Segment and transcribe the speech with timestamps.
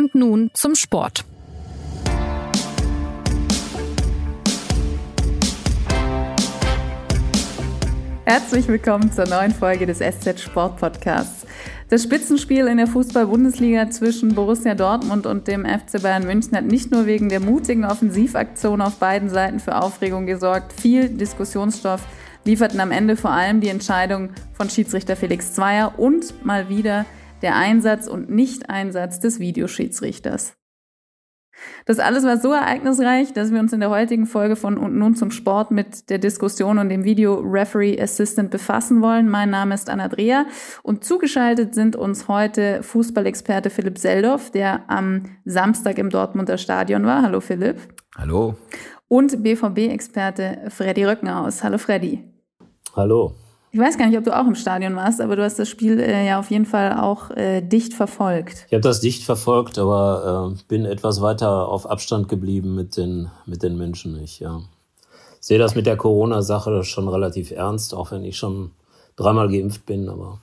[0.00, 1.26] Und nun zum Sport.
[8.24, 11.46] Herzlich willkommen zur neuen Folge des SZ Sport Podcasts.
[11.90, 16.90] Das Spitzenspiel in der Fußball-Bundesliga zwischen Borussia Dortmund und dem FC Bayern München hat nicht
[16.90, 22.00] nur wegen der mutigen Offensivaktion auf beiden Seiten für Aufregung gesorgt, viel Diskussionsstoff
[22.46, 27.04] lieferten am Ende vor allem die Entscheidung von Schiedsrichter Felix Zweier und mal wieder
[27.42, 30.54] der Einsatz und Nicht-Einsatz des Videoschiedsrichters.
[31.86, 35.14] Das alles war so ereignisreich, dass wir uns in der heutigen Folge von Und nun
[35.14, 39.28] zum Sport mit der Diskussion und dem Video Referee Assistant befassen wollen.
[39.28, 40.46] Mein Name ist Anna Dreher
[40.82, 47.22] und zugeschaltet sind uns heute Fußballexperte Philipp Seldorf, der am Samstag im Dortmunder Stadion war.
[47.22, 47.76] Hallo Philipp.
[48.16, 48.56] Hallo.
[49.08, 51.64] Und BVB-Experte Freddy Röckenhaus.
[51.64, 52.24] Hallo Freddy.
[52.94, 53.34] Hallo.
[53.72, 56.00] Ich weiß gar nicht, ob du auch im Stadion warst, aber du hast das Spiel
[56.00, 58.66] äh, ja auf jeden Fall auch äh, dicht verfolgt.
[58.66, 63.30] Ich habe das dicht verfolgt, aber äh, bin etwas weiter auf Abstand geblieben mit den,
[63.46, 64.20] mit den Menschen.
[64.20, 64.60] Ich ja,
[65.38, 68.72] sehe das mit der Corona-Sache schon relativ ernst, auch wenn ich schon
[69.14, 70.08] dreimal geimpft bin.
[70.08, 70.38] Aber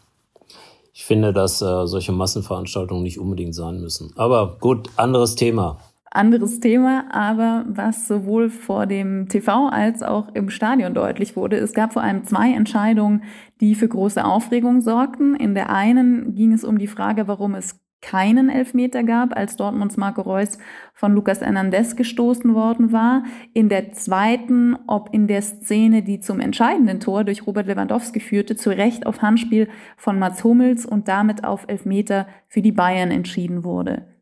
[0.94, 4.14] ich finde, dass äh, solche Massenveranstaltungen nicht unbedingt sein müssen.
[4.16, 5.80] Aber gut, anderes Thema
[6.18, 11.74] anderes Thema, aber was sowohl vor dem TV als auch im Stadion deutlich wurde, es
[11.74, 13.24] gab vor allem zwei Entscheidungen,
[13.62, 15.36] die für große Aufregung sorgten.
[15.36, 19.98] In der einen ging es um die Frage, warum es keinen Elfmeter gab, als Dortmunds
[19.98, 20.58] Marco Reus
[20.94, 23.24] von Lucas Hernandez gestoßen worden war.
[23.54, 28.56] In der zweiten, ob in der Szene, die zum entscheidenden Tor durch Robert Lewandowski führte,
[28.56, 33.64] zu Recht auf Handspiel von Mats Hummels und damit auf Elfmeter für die Bayern entschieden
[33.64, 34.17] wurde.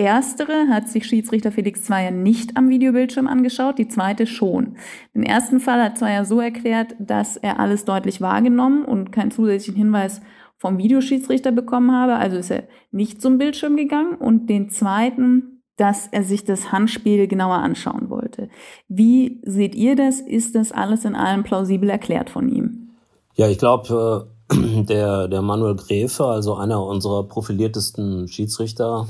[0.00, 4.76] Erstere hat sich Schiedsrichter Felix Zweier nicht am Videobildschirm angeschaut, die zweite schon.
[5.14, 9.76] Den ersten Fall hat Zweier so erklärt, dass er alles deutlich wahrgenommen und keinen zusätzlichen
[9.76, 10.22] Hinweis
[10.56, 14.14] vom Videoschiedsrichter bekommen habe, also ist er nicht zum Bildschirm gegangen.
[14.14, 18.48] Und den zweiten, dass er sich das Handspiel genauer anschauen wollte.
[18.88, 20.22] Wie seht ihr das?
[20.22, 22.92] Ist das alles in allem plausibel erklärt von ihm?
[23.34, 29.06] Ja, ich glaube, äh, der, der Manuel Gräfe, also einer unserer profiliertesten Schiedsrichter,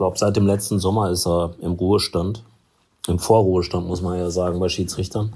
[0.00, 2.42] glaube, seit dem letzten Sommer ist er im Ruhestand.
[3.06, 5.34] Im Vorruhestand, muss man ja sagen, bei Schiedsrichtern.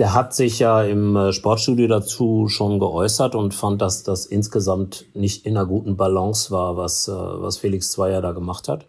[0.00, 5.04] Der hat sich ja im äh, Sportstudio dazu schon geäußert und fand, dass das insgesamt
[5.14, 8.86] nicht in einer guten Balance war, was, äh, was Felix Zweier da gemacht hat.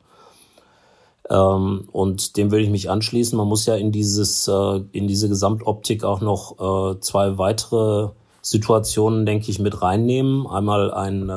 [1.29, 3.37] Ähm, und dem würde ich mich anschließen.
[3.37, 8.09] Man muss ja in dieses, äh, in diese Gesamtoptik auch noch zwei weitere
[8.41, 10.47] Situationen, denke ich, mit reinnehmen.
[10.47, 11.31] Einmal ein,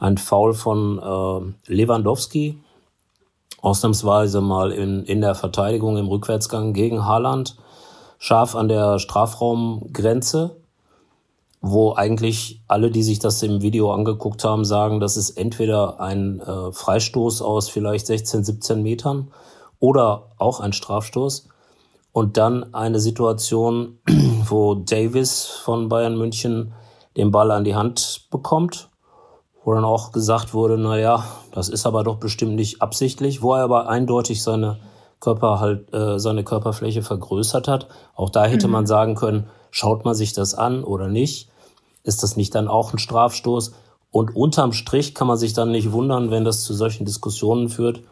[0.00, 2.58] ein Foul von Lewandowski,
[3.60, 7.56] ausnahmsweise mal in, in der Verteidigung im Rückwärtsgang gegen Haaland,
[8.18, 10.56] scharf an der Strafraumgrenze,
[11.60, 16.40] wo eigentlich alle, die sich das im Video angeguckt haben, sagen, das ist entweder ein
[16.40, 19.28] äh, Freistoß aus vielleicht 16, 17 Metern
[19.80, 21.48] oder auch ein Strafstoß.
[22.12, 23.98] Und dann eine Situation,
[24.48, 26.72] wo Davis von Bayern München
[27.16, 28.88] den Ball an die Hand bekommt
[29.68, 31.22] wo dann auch gesagt wurde, na ja,
[31.58, 34.78] das ist aber doch bestimmt nicht absichtlich, wo er aber eindeutig seine
[35.18, 37.88] Körper halt, äh, seine Körperfläche vergrößert hat.
[38.14, 38.74] Auch da hätte mhm.
[38.74, 41.48] man sagen können, schaut man sich das an oder nicht?
[42.04, 43.72] Ist das nicht dann auch ein Strafstoß?
[44.12, 48.02] Und unterm Strich kann man sich dann nicht wundern, wenn das zu solchen Diskussionen führt,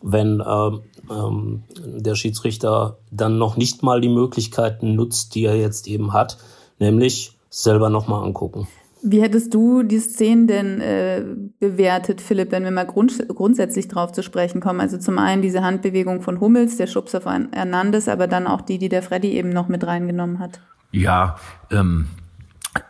[0.00, 5.88] wenn ähm, ähm, der Schiedsrichter dann noch nicht mal die Möglichkeiten nutzt, die er jetzt
[5.88, 6.38] eben hat,
[6.78, 8.66] nämlich selber nochmal angucken.
[9.06, 11.22] Wie hättest du die Szenen denn äh,
[11.60, 14.80] bewertet, Philipp, wenn wir mal grund grundsätzlich drauf zu sprechen kommen?
[14.80, 18.78] Also zum einen diese Handbewegung von Hummels, der Schubs auf Hernandez, aber dann auch die,
[18.78, 20.60] die der Freddy eben noch mit reingenommen hat.
[20.90, 21.36] Ja,
[21.70, 22.06] ähm,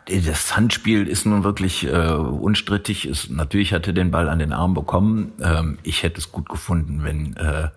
[0.07, 3.07] das Handspiel ist nun wirklich äh, unstrittig.
[3.07, 5.31] Ist, natürlich hat er den Ball an den Arm bekommen.
[5.41, 7.69] Ähm, ich hätte es gut gefunden, wenn äh,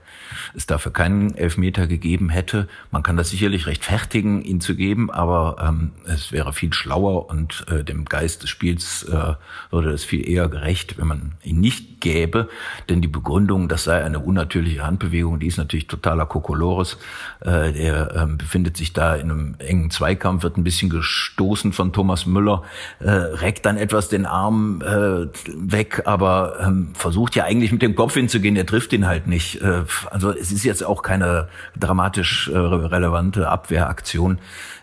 [0.54, 2.68] es dafür keinen Elfmeter gegeben hätte.
[2.90, 7.64] Man kann das sicherlich rechtfertigen, ihn zu geben, aber ähm, es wäre viel schlauer und
[7.70, 9.34] äh, dem Geist des Spiels äh,
[9.70, 12.48] würde es viel eher gerecht, wenn man ihn nicht gäbe.
[12.88, 16.98] Denn die Begründung, das sei eine unnatürliche Handbewegung, die ist natürlich totaler Kokolores.
[17.40, 21.92] Äh, der äh, befindet sich da in einem engen Zweikampf, wird ein bisschen gestoßen von
[21.92, 22.62] Thomas Müller,
[23.00, 27.94] äh, reckt dann etwas den Arm äh, weg, aber ähm, versucht ja eigentlich mit dem
[27.94, 29.60] Kopf hinzugehen, er trifft ihn halt nicht.
[29.62, 31.48] Äh, also es ist jetzt auch keine
[31.78, 34.38] dramatisch äh, relevante Abwehraktion.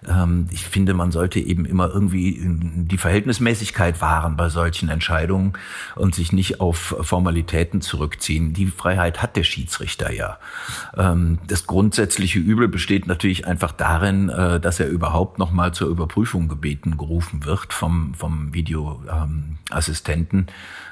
[0.08, 5.54] Ähm, ich finde, man sollte eben immer irgendwie die Verhältnismäßigkeit wahren bei solchen Entscheidungen
[5.96, 8.54] und sich nicht auf Formalitäten zurückziehen.
[8.54, 10.38] Die Freiheit hat der Schiedsrichter ja.
[10.96, 15.90] Ähm, das grundsätzliche Übel besteht natürlich einfach darin, äh, dass er überhaupt noch mal zur
[15.90, 20.48] Überprüfung gebeten gerufen wird vom, vom Videoassistenten.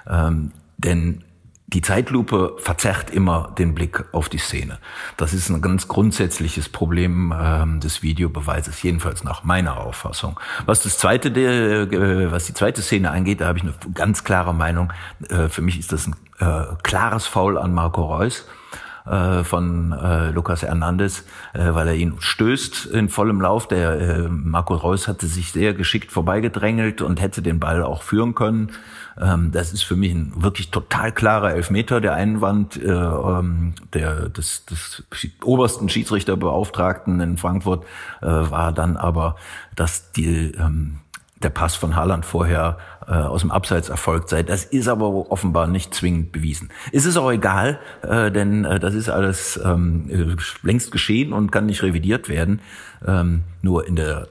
[0.08, 1.24] Ähm, denn
[1.68, 4.80] die Zeitlupe verzerrt immer den Blick auf die Szene.
[5.18, 10.40] Das ist ein ganz grundsätzliches Problem ähm, des Videobeweises, jedenfalls nach meiner Auffassung.
[10.66, 14.54] Was das zweite, äh, was die zweite Szene angeht, da habe ich eine ganz klare
[14.54, 14.92] Meinung.
[15.30, 18.46] Äh, für mich ist das ein äh, klares Foul an Marco Reus
[19.06, 23.68] äh, von äh, Lucas Hernandez, äh, weil er ihn stößt in vollem Lauf.
[23.68, 28.36] Der äh, Marco Reus hatte sich sehr geschickt vorbeigedrängelt und hätte den Ball auch führen
[28.36, 28.72] können.
[29.20, 32.02] Ähm, das ist für mich ein wirklich total klarer Elfmeter.
[32.02, 35.04] Der Einwand äh, ähm, der, des, des
[35.44, 37.86] obersten Schiedsrichterbeauftragten in Frankfurt
[38.22, 39.36] äh, war dann aber,
[39.76, 41.00] dass die ähm,
[41.44, 44.44] der Pass von Haaland vorher äh, aus dem Abseits erfolgt sei.
[44.44, 46.70] Das ist aber offenbar nicht zwingend bewiesen.
[46.92, 51.52] Es ist auch egal, äh, denn äh, das ist alles ähm, äh, längst geschehen und
[51.52, 52.62] kann nicht revidiert werden.
[53.06, 54.28] Ähm, nur in der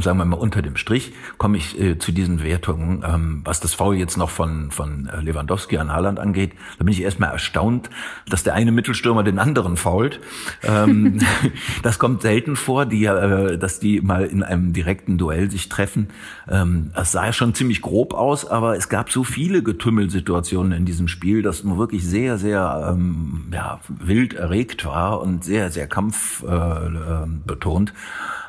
[0.00, 3.04] sagen wir mal unter dem Strich, komme ich äh, zu diesen Wertungen.
[3.06, 6.92] Ähm, was das Foul jetzt noch von, von äh, Lewandowski an Haaland angeht, da bin
[6.92, 7.90] ich erstmal erstaunt,
[8.28, 10.20] dass der eine Mittelstürmer den anderen fault.
[10.62, 11.20] Ähm,
[11.82, 16.08] das kommt selten vor, die, äh, dass die mal in einem direkten Duell sich treffen.
[16.48, 20.84] Ähm, es sah ja schon ziemlich grob aus, aber es gab so viele Getümmelsituationen in
[20.84, 25.86] diesem Spiel, dass man wirklich sehr, sehr ähm, ja, wild erregt war und sehr, sehr
[25.86, 27.90] kampfbetont.
[27.90, 27.92] Äh,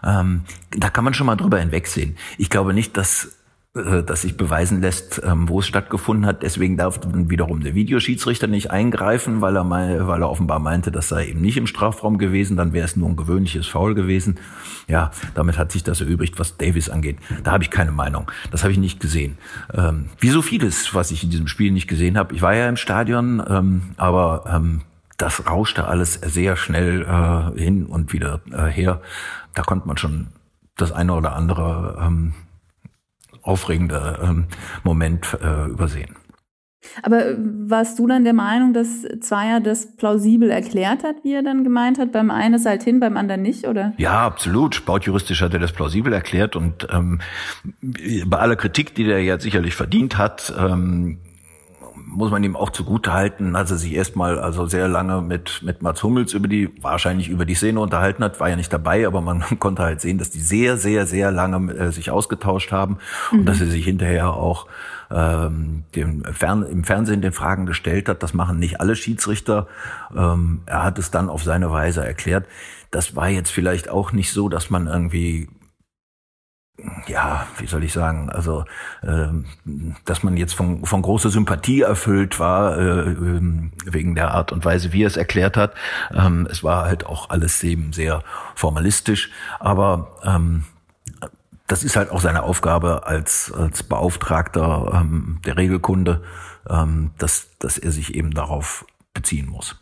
[0.06, 0.42] ähm,
[0.72, 2.18] da kann man schon mal drüber hinwegsehen.
[2.38, 3.36] Ich glaube nicht, dass
[3.76, 6.44] äh, dass sich beweisen lässt, ähm, wo es stattgefunden hat.
[6.44, 10.94] Deswegen darf dann wiederum der Videoschiedsrichter nicht eingreifen, weil er, mal, weil er offenbar meinte,
[10.94, 12.56] das sei eben nicht im Strafraum gewesen.
[12.56, 14.40] Dann wäre es nur ein gewöhnliches Foul gewesen.
[14.88, 17.18] Ja, damit hat sich das erübrigt, was Davis angeht.
[17.44, 18.32] Da habe ich keine Meinung.
[18.50, 19.38] Das habe ich nicht gesehen.
[19.74, 22.34] Ähm, wie so vieles, was ich in diesem Spiel nicht gesehen habe.
[22.34, 24.82] Ich war ja im Stadion, ähm, aber ähm,
[25.18, 29.02] das rauschte alles sehr schnell äh, hin und wieder äh, her
[29.56, 30.28] da konnte man schon
[30.78, 32.34] das eine oder andere ähm,
[33.42, 34.48] aufregende ähm,
[34.84, 36.16] Moment äh, übersehen.
[37.04, 41.44] Aber äh, warst du dann der Meinung, dass Zweier das plausibel erklärt hat, wie er
[41.44, 42.12] dann gemeint hat?
[42.12, 43.94] Beim einen ist halt hin, beim anderen nicht, oder?
[43.98, 44.76] Ja, absolut.
[44.76, 47.22] Sportjuristisch hat er das plausibel erklärt und ähm,
[48.26, 51.20] bei aller Kritik, die der ja sicherlich verdient hat, ähm,
[52.16, 55.82] muss man ihm auch zugute halten, dass er sich erstmal also sehr lange mit, mit
[55.82, 59.22] Mats Hummels über die, wahrscheinlich über die Szene unterhalten hat, war ja nicht dabei, aber
[59.22, 62.98] man konnte halt sehen, dass die sehr, sehr, sehr lange äh, sich ausgetauscht haben
[63.32, 63.40] mhm.
[63.40, 64.68] und dass er sich hinterher auch
[65.12, 68.24] ähm, dem Fern im Fernsehen den Fragen gestellt hat.
[68.24, 69.68] Das machen nicht alle Schiedsrichter.
[70.16, 72.46] Ähm, er hat es dann auf seine Weise erklärt.
[72.92, 75.50] Das war jetzt vielleicht auch nicht so, dass man irgendwie
[77.08, 78.66] ja, wie soll ich sagen, also
[79.02, 79.28] äh,
[80.04, 84.66] dass man jetzt von, von großer Sympathie erfüllt war, äh, ähm, wegen der Art und
[84.66, 85.74] Weise, wie er es erklärt hat.
[86.14, 88.24] Ähm, es war halt auch alles eben sehr
[88.56, 90.66] formalistisch, aber ähm,
[91.68, 96.24] das ist halt auch seine Aufgabe als, als Beauftragter ähm, der Regelkunde,
[96.70, 99.78] ähm, dass, dass er sich eben darauf beziehen muss.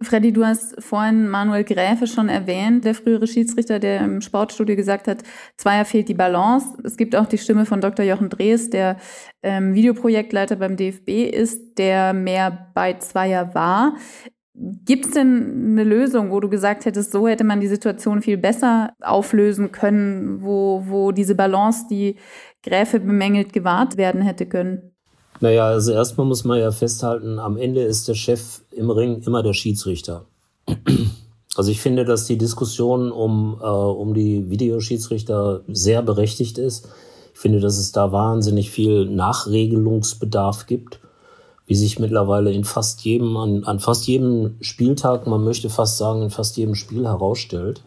[0.00, 5.08] Freddy, du hast vorhin Manuel Gräfe schon erwähnt, der frühere Schiedsrichter, der im Sportstudio gesagt
[5.08, 5.24] hat,
[5.56, 6.78] Zweier fehlt die Balance.
[6.84, 8.04] Es gibt auch die Stimme von Dr.
[8.04, 8.98] Jochen Drees, der
[9.42, 13.96] ähm, Videoprojektleiter beim DFB ist, der mehr bei Zweier war.
[14.54, 18.38] Gibt es denn eine Lösung, wo du gesagt hättest, so hätte man die Situation viel
[18.38, 22.16] besser auflösen können, wo, wo diese Balance, die
[22.62, 24.92] Gräfe bemängelt, gewahrt werden hätte können?
[25.40, 29.42] Naja, also erstmal muss man ja festhalten, am Ende ist der Chef im Ring immer
[29.42, 30.24] der Schiedsrichter.
[31.56, 36.88] Also ich finde, dass die Diskussion um, äh, um die Videoschiedsrichter sehr berechtigt ist.
[37.34, 41.00] Ich finde, dass es da wahnsinnig viel Nachregelungsbedarf gibt,
[41.66, 46.22] wie sich mittlerweile in fast jedem, an, an fast jedem Spieltag, man möchte fast sagen,
[46.22, 47.82] in fast jedem Spiel herausstellt.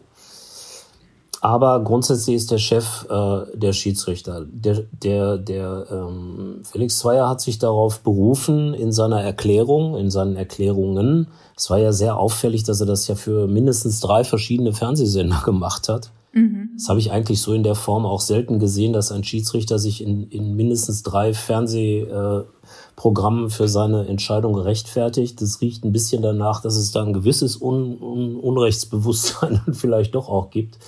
[1.42, 4.46] Aber grundsätzlich ist der Chef äh, der Schiedsrichter.
[4.48, 10.36] Der, der, der ähm, Felix Zweier hat sich darauf berufen in seiner Erklärung, in seinen
[10.36, 11.26] Erklärungen.
[11.56, 15.88] Es war ja sehr auffällig, dass er das ja für mindestens drei verschiedene Fernsehsender gemacht
[15.88, 16.12] hat.
[16.32, 16.70] Mhm.
[16.76, 20.00] Das habe ich eigentlich so in der Form auch selten gesehen, dass ein Schiedsrichter sich
[20.00, 25.42] in, in mindestens drei Fernsehprogrammen äh, für seine Entscheidung rechtfertigt.
[25.42, 30.28] Das riecht ein bisschen danach, dass es da ein gewisses Un Un Unrechtsbewusstsein vielleicht doch
[30.28, 30.78] auch gibt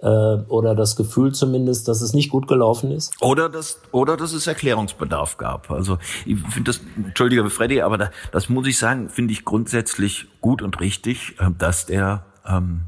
[0.00, 3.12] oder das Gefühl zumindest, dass es nicht gut gelaufen ist.
[3.20, 5.72] Oder dass, oder dass es Erklärungsbedarf gab.
[5.72, 10.26] Also ich finde das, entschuldige Freddy, aber da, das muss ich sagen, finde ich grundsätzlich
[10.40, 12.82] gut und richtig, äh, dass der ähm,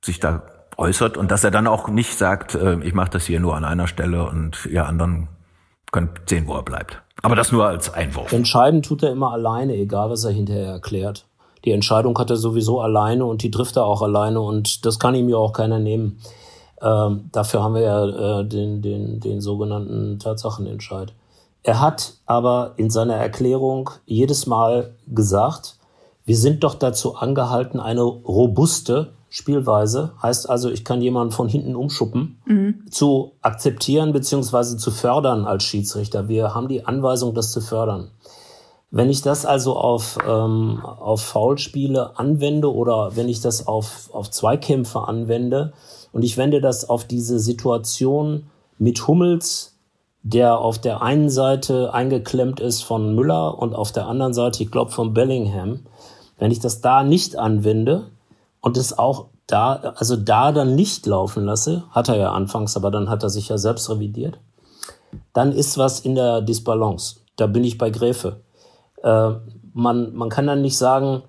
[0.00, 0.42] sich da
[0.76, 3.64] äußert und dass er dann auch nicht sagt, äh, ich mache das hier nur an
[3.64, 5.28] einer Stelle und ihr anderen
[5.92, 7.02] könnt sehen, wo er bleibt.
[7.22, 8.32] Aber das nur als Einwurf.
[8.32, 11.26] Entscheiden tut er immer alleine, egal was er hinterher erklärt.
[11.64, 15.14] Die Entscheidung hat er sowieso alleine und die trifft er auch alleine und das kann
[15.14, 16.20] ihm ja auch keiner nehmen.
[16.80, 21.12] Ähm, dafür haben wir ja äh, den, den, den sogenannten Tatsachenentscheid.
[21.62, 25.78] Er hat aber in seiner Erklärung jedes Mal gesagt,
[26.26, 31.74] wir sind doch dazu angehalten, eine robuste Spielweise, heißt also, ich kann jemanden von hinten
[31.74, 32.84] umschuppen, mhm.
[32.90, 36.28] zu akzeptieren beziehungsweise zu fördern als Schiedsrichter.
[36.28, 38.10] Wir haben die Anweisung, das zu fördern.
[38.92, 44.30] Wenn ich das also auf, ähm, auf Foulspiele anwende oder wenn ich das auf, auf
[44.30, 45.72] Zweikämpfe anwende
[46.14, 48.46] und ich wende das auf diese Situation
[48.78, 49.76] mit Hummels,
[50.22, 54.70] der auf der einen Seite eingeklemmt ist von Müller und auf der anderen Seite, ich
[54.70, 55.80] glaube, von Bellingham,
[56.38, 58.06] wenn ich das da nicht anwende
[58.60, 62.92] und es auch da, also da dann nicht laufen lasse, hat er ja anfangs, aber
[62.92, 64.38] dann hat er sich ja selbst revidiert,
[65.32, 67.16] dann ist was in der Disbalance.
[67.34, 68.40] Da bin ich bei Gräfe.
[69.02, 69.32] Äh,
[69.72, 71.22] man, man kann dann nicht sagen,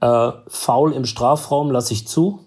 [0.00, 2.40] äh, faul im Strafraum lasse ich zu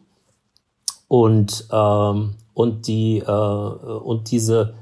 [1.11, 4.75] und, ähm, und, die, äh, und diese,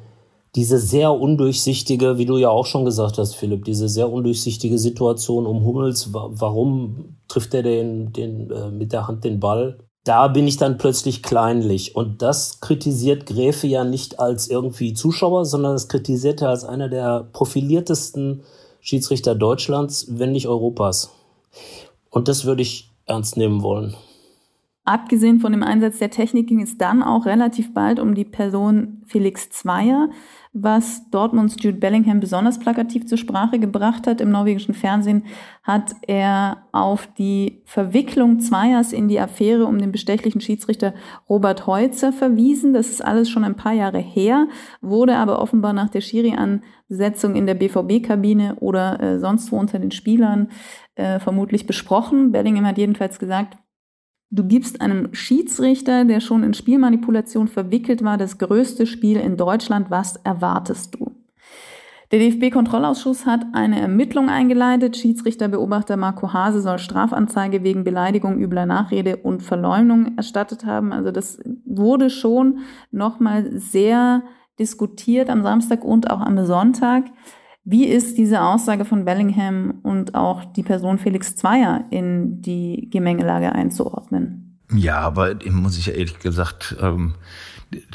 [0.53, 5.47] diese sehr undurchsichtige, wie du ja auch schon gesagt hast, Philipp, diese sehr undurchsichtige Situation
[5.47, 9.79] um Hummels, warum trifft er den, den, äh, mit der Hand den Ball?
[10.03, 11.95] Da bin ich dann plötzlich kleinlich.
[11.95, 16.89] Und das kritisiert Gräfe ja nicht als irgendwie Zuschauer, sondern das kritisiert er als einer
[16.89, 18.43] der profiliertesten
[18.81, 21.09] Schiedsrichter Deutschlands, wenn nicht Europas.
[22.11, 23.95] Und das würde ich ernst nehmen wollen.
[24.89, 29.03] Abgesehen von dem Einsatz der Technik ging es dann auch relativ bald um die Person
[29.05, 30.09] Felix Zweier,
[30.51, 34.19] was Dortmunds Jude Bellingham besonders plakativ zur Sprache gebracht hat.
[34.19, 35.25] Im norwegischen Fernsehen
[35.61, 40.95] hat er auf die Verwicklung Zweiers in die Affäre um den bestechlichen Schiedsrichter
[41.29, 42.73] Robert Heutzer verwiesen.
[42.73, 44.47] Das ist alles schon ein paar Jahre her,
[44.81, 49.91] wurde aber offenbar nach der Schiri-Ansetzung in der BVB-Kabine oder äh, sonst wo unter den
[49.91, 50.49] Spielern
[50.95, 52.31] äh, vermutlich besprochen.
[52.31, 53.55] Bellingham hat jedenfalls gesagt,
[54.31, 59.89] Du gibst einem Schiedsrichter, der schon in Spielmanipulation verwickelt war, das größte Spiel in Deutschland.
[59.89, 61.15] Was erwartest du?
[62.11, 64.97] Der DFB-Kontrollausschuss hat eine Ermittlung eingeleitet.
[64.97, 70.91] Schiedsrichterbeobachter Marco Hase soll Strafanzeige wegen Beleidigung, übler Nachrede und Verleumdung erstattet haben.
[70.91, 72.59] Also das wurde schon
[72.91, 74.23] nochmal sehr
[74.57, 77.05] diskutiert am Samstag und auch am Sonntag.
[77.71, 83.51] Wie ist diese Aussage von Bellingham und auch die Person Felix Zweier in die Gemengelage
[83.51, 84.57] einzuordnen?
[84.73, 87.13] Ja, aber muss ich ehrlich gesagt ähm,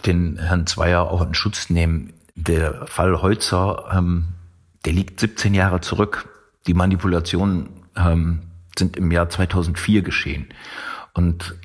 [0.06, 2.12] den Herrn Zweier auch in Schutz nehmen.
[2.36, 4.26] Der Fall Heutzer, ähm,
[4.84, 6.28] der liegt 17 Jahre zurück.
[6.68, 8.42] Die Manipulationen ähm,
[8.78, 10.46] sind im Jahr 2004 geschehen.
[11.14, 11.56] Und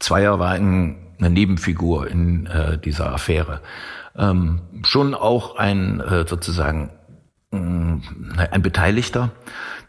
[0.00, 3.60] Zweier war ein, eine Nebenfigur in äh, dieser Affäre.
[4.16, 6.92] Ähm, schon auch ein äh, sozusagen
[7.52, 9.30] ein Beteiligter,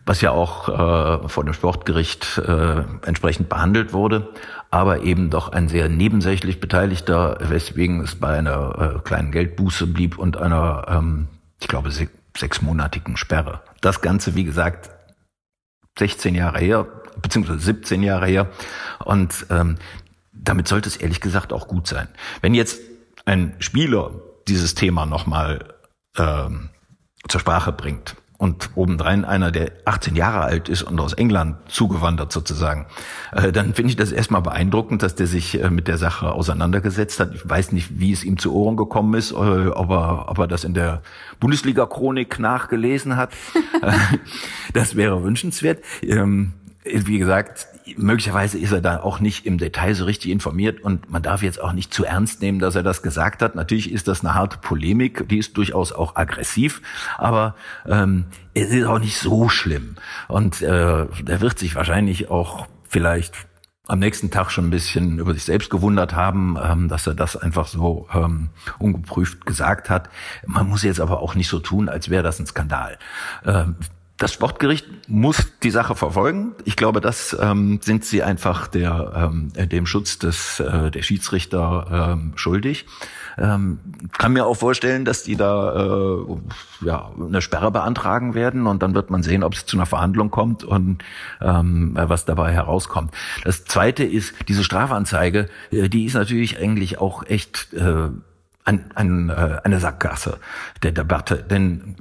[0.05, 4.29] was ja auch äh, vor dem Sportgericht äh, entsprechend behandelt wurde,
[4.69, 10.17] aber eben doch ein sehr nebensächlich Beteiligter, weswegen es bei einer äh, kleinen Geldbuße blieb
[10.17, 11.27] und einer, ähm,
[11.61, 13.61] ich glaube, se sechsmonatigen Sperre.
[13.81, 14.89] Das Ganze, wie gesagt,
[15.99, 16.87] 16 Jahre her,
[17.21, 18.49] beziehungsweise 17 Jahre her.
[19.05, 19.77] Und ähm,
[20.31, 22.07] damit sollte es ehrlich gesagt auch gut sein.
[22.41, 22.81] Wenn jetzt
[23.25, 24.11] ein Spieler
[24.47, 25.75] dieses Thema nochmal
[26.17, 26.69] ähm,
[27.27, 28.15] zur Sprache bringt.
[28.37, 32.87] Und obendrein einer, der 18 Jahre alt ist und aus England zugewandert sozusagen,
[33.31, 37.21] äh, dann finde ich das erstmal beeindruckend, dass der sich äh, mit der Sache auseinandergesetzt
[37.21, 37.33] hat.
[37.33, 40.47] Ich weiß nicht, wie es ihm zu Ohren gekommen ist, äh, ob, er, ob er
[40.47, 41.03] das in der
[41.39, 43.31] Bundesliga-Chronik nachgelesen hat.
[44.73, 45.81] das wäre wünschenswert.
[46.01, 46.51] Ähm,
[46.83, 51.21] wie gesagt, möglicherweise ist er da auch nicht im Detail so richtig informiert und man
[51.21, 53.55] darf jetzt auch nicht zu ernst nehmen, dass er das gesagt hat.
[53.55, 56.81] Natürlich ist das eine harte Polemik, die ist durchaus auch aggressiv,
[57.17, 57.55] aber
[57.87, 59.95] ähm, es ist auch nicht so schlimm.
[60.27, 63.33] Und äh, er wird sich wahrscheinlich auch vielleicht
[63.87, 67.35] am nächsten Tag schon ein bisschen über sich selbst gewundert haben, ähm, dass er das
[67.35, 68.49] einfach so ähm,
[68.79, 70.09] ungeprüft gesagt hat.
[70.47, 72.97] Man muss jetzt aber auch nicht so tun, als wäre das ein Skandal.
[73.45, 73.75] Ähm,
[74.23, 76.53] das Sportgericht muss die Sache verfolgen.
[76.63, 82.13] Ich glaube, das ähm, sind sie einfach der, ähm, dem Schutz des äh, der Schiedsrichter
[82.13, 82.85] ähm, schuldig.
[83.37, 83.79] Ähm,
[84.17, 88.95] kann mir auch vorstellen, dass die da äh, ja eine Sperre beantragen werden und dann
[88.95, 91.03] wird man sehen, ob es zu einer Verhandlung kommt und
[91.41, 93.13] ähm, was dabei herauskommt.
[93.43, 98.07] Das Zweite ist diese Strafanzeige, äh, die ist natürlich eigentlich auch echt äh,
[98.63, 100.39] ein, ein, äh, eine Sackgasse
[100.81, 101.97] der Debatte, denn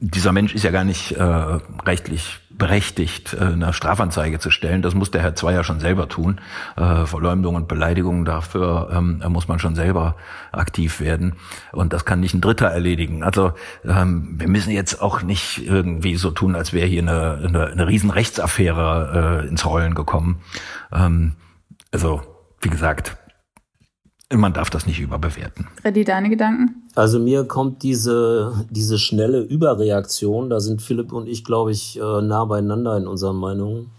[0.00, 4.80] dieser Mensch ist ja gar nicht äh, rechtlich berechtigt, äh, eine Strafanzeige zu stellen.
[4.80, 6.40] Das muss der Herr Zweier schon selber tun.
[6.76, 10.16] Äh, Verleumdung und Beleidigung, dafür ähm, muss man schon selber
[10.52, 11.34] aktiv werden.
[11.72, 13.22] Und das kann nicht ein Dritter erledigen.
[13.22, 13.52] Also
[13.84, 17.86] ähm, wir müssen jetzt auch nicht irgendwie so tun, als wäre hier eine, eine, eine
[17.86, 20.40] riesen Rechtsaffäre äh, ins Rollen gekommen.
[20.92, 21.34] Ähm,
[21.92, 22.22] also,
[22.62, 23.16] wie gesagt,
[24.32, 25.66] man darf das nicht überbewerten.
[25.82, 26.79] Freddy, deine Gedanken?
[26.94, 32.22] Also mir kommt diese, diese schnelle Überreaktion, da sind Philipp und ich, glaube ich, äh,
[32.22, 33.90] nah beieinander in unseren Meinungen.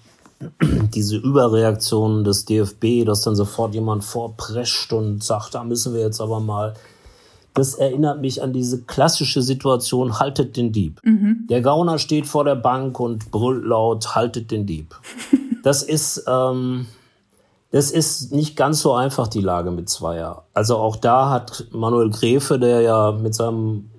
[0.94, 6.20] Diese Überreaktion des DFB, dass dann sofort jemand vorprescht und sagt, da müssen wir jetzt
[6.20, 6.74] aber mal.
[7.54, 11.00] Das erinnert mich an diese klassische Situation, haltet den Dieb.
[11.04, 11.48] Mhm.
[11.50, 14.96] Der Gauner steht vor der Bank und brüllt laut, haltet den Dieb.
[15.64, 16.88] Das ist, ähm,
[17.72, 20.44] das ist nicht ganz so einfach, die Lage mit Zweier.
[20.54, 23.92] Also auch da hat Manuel Gräfe, der ja mit seinem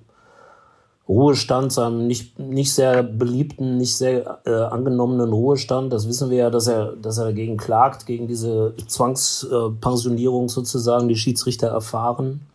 [1.09, 6.49] Ruhestand, seinem nicht, nicht sehr beliebten, nicht sehr äh, angenommenen Ruhestand, das wissen wir ja,
[6.49, 12.47] dass er, dass er dagegen klagt, gegen diese Zwangspensionierung sozusagen, die Schiedsrichter erfahren.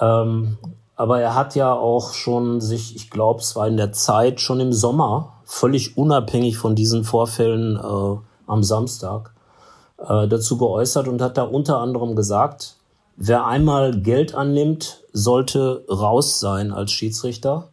[0.00, 0.58] Ähm,
[0.96, 4.58] aber er hat ja auch schon sich, ich glaube, es war in der Zeit, schon
[4.58, 9.33] im Sommer, völlig unabhängig von diesen Vorfällen äh, am Samstag,
[10.08, 12.76] äh, dazu geäußert und hat da unter anderem gesagt,
[13.16, 17.68] wer einmal Geld annimmt, sollte raus sein als Schiedsrichter.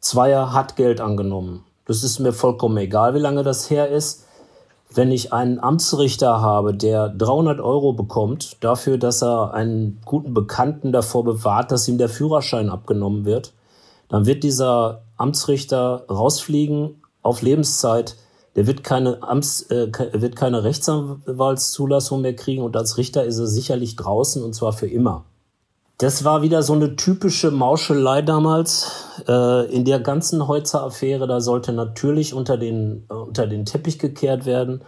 [0.00, 1.64] Zweier hat Geld angenommen.
[1.86, 4.26] Das ist mir vollkommen egal, wie lange das her ist.
[4.94, 10.92] Wenn ich einen Amtsrichter habe, der 300 Euro bekommt dafür, dass er einen guten Bekannten
[10.92, 13.52] davor bewahrt, dass ihm der Führerschein abgenommen wird,
[14.08, 18.16] dann wird dieser Amtsrichter rausfliegen auf Lebenszeit
[18.56, 23.46] der wird keine Amts, äh, wird keine Rechtsanwaltszulassung mehr kriegen und als Richter ist er
[23.46, 25.24] sicherlich draußen und zwar für immer.
[25.98, 29.06] Das war wieder so eine typische Mauschelei damals.
[29.28, 34.44] Äh, in der ganzen Heutzer-Affäre, da sollte natürlich unter den, äh, unter den Teppich gekehrt
[34.44, 34.82] werden.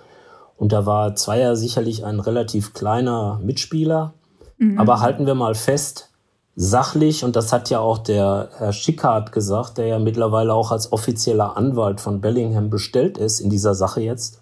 [0.57, 4.15] Und da war Zweier sicherlich ein relativ kleiner Mitspieler.
[4.59, 4.81] Mhm.
[4.81, 6.11] Aber halten wir mal fest,
[6.57, 10.93] sachlich, und das hat ja auch der Herr Schickhardt gesagt, der ja mittlerweile auch als
[10.93, 14.41] offizieller Anwalt von Bellingham bestellt ist in dieser Sache jetzt.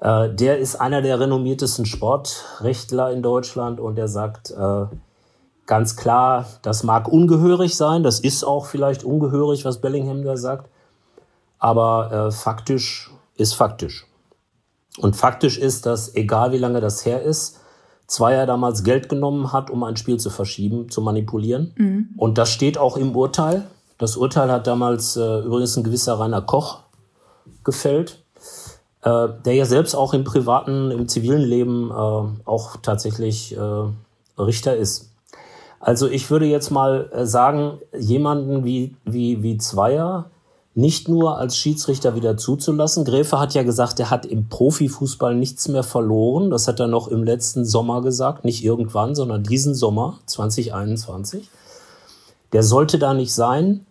[0.00, 4.86] Äh, der ist einer der renommiertesten Sportrechtler in Deutschland und er sagt äh,
[5.66, 10.70] ganz klar, das mag ungehörig sein, das ist auch vielleicht ungehörig, was Bellingham da sagt,
[11.58, 14.06] aber äh, faktisch ist faktisch.
[14.98, 17.60] Und faktisch ist, dass egal wie lange das her ist,
[18.06, 21.72] Zweier damals Geld genommen hat, um ein Spiel zu verschieben, zu manipulieren.
[21.76, 22.08] Mhm.
[22.16, 23.66] Und das steht auch im Urteil.
[23.98, 26.80] Das Urteil hat damals äh, übrigens ein gewisser Rainer Koch
[27.64, 28.22] gefällt,
[29.02, 34.76] äh, der ja selbst auch im privaten, im zivilen Leben äh, auch tatsächlich äh, Richter
[34.76, 35.10] ist.
[35.80, 40.30] Also ich würde jetzt mal äh, sagen, jemanden wie, wie, wie Zweier,
[40.76, 43.06] nicht nur als Schiedsrichter wieder zuzulassen.
[43.06, 46.50] Gräfe hat ja gesagt, er hat im Profifußball nichts mehr verloren.
[46.50, 51.48] Das hat er noch im letzten Sommer gesagt, nicht irgendwann, sondern diesen Sommer 2021.
[52.52, 53.86] Der sollte da nicht sein.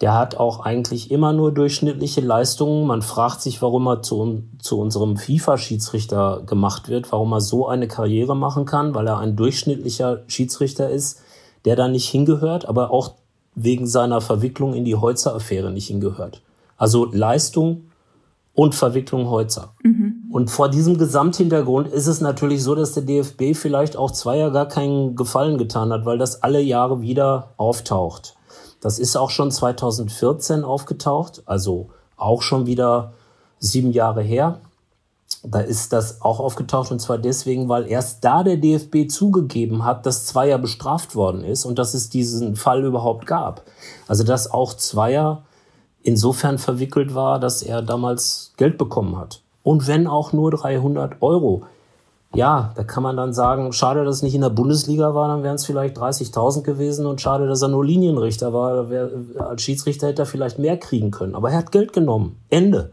[0.00, 2.86] Der hat auch eigentlich immer nur durchschnittliche Leistungen.
[2.86, 7.88] Man fragt sich, warum er zu, zu unserem FIFA-Schiedsrichter gemacht wird, warum er so eine
[7.88, 11.20] Karriere machen kann, weil er ein durchschnittlicher Schiedsrichter ist,
[11.66, 13.16] der da nicht hingehört, aber auch
[13.54, 16.42] wegen seiner Verwicklung in die Heutzer-Affäre nicht hingehört.
[16.76, 17.84] Also Leistung
[18.54, 19.74] und Verwicklung Heutzer.
[19.82, 20.24] Mhm.
[20.30, 24.66] Und vor diesem Gesamthintergrund ist es natürlich so, dass der DFB vielleicht auch Zweier gar
[24.66, 28.36] keinen Gefallen getan hat, weil das alle Jahre wieder auftaucht.
[28.80, 33.12] Das ist auch schon 2014 aufgetaucht, also auch schon wieder
[33.58, 34.60] sieben Jahre her.
[35.44, 40.06] Da ist das auch aufgetaucht und zwar deswegen, weil erst da der DFB zugegeben hat,
[40.06, 43.62] dass Zweier bestraft worden ist und dass es diesen Fall überhaupt gab.
[44.06, 45.42] Also dass auch Zweier
[46.02, 49.40] insofern verwickelt war, dass er damals Geld bekommen hat.
[49.64, 51.62] Und wenn auch nur 300 Euro.
[52.34, 55.42] Ja, da kann man dann sagen, schade, dass es nicht in der Bundesliga war, dann
[55.42, 58.86] wären es vielleicht 30.000 gewesen und schade, dass er nur Linienrichter war.
[59.38, 61.34] Als Schiedsrichter hätte er vielleicht mehr kriegen können.
[61.34, 62.40] Aber er hat Geld genommen.
[62.48, 62.90] Ende.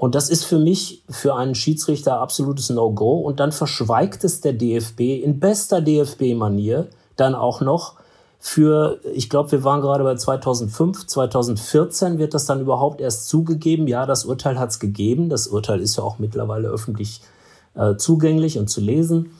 [0.00, 3.18] Und das ist für mich, für einen Schiedsrichter absolutes No-Go.
[3.18, 6.86] Und dann verschweigt es der DFB in bester DFB-Manier
[7.16, 7.96] dann auch noch
[8.38, 13.86] für, ich glaube, wir waren gerade bei 2005, 2014 wird das dann überhaupt erst zugegeben.
[13.88, 15.28] Ja, das Urteil hat es gegeben.
[15.28, 17.20] Das Urteil ist ja auch mittlerweile öffentlich
[17.74, 19.36] äh, zugänglich und zu lesen.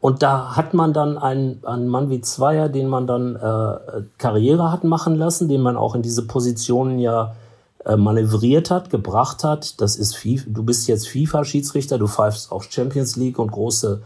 [0.00, 4.72] Und da hat man dann einen, einen Mann wie Zweier, den man dann äh, Karriere
[4.72, 7.36] hat machen lassen, den man auch in diese Positionen ja
[7.84, 9.80] äh, manövriert hat, gebracht hat.
[9.80, 14.02] Das ist FIFA, du bist jetzt FIFA-Schiedsrichter, du pfeifst auch Champions League und große,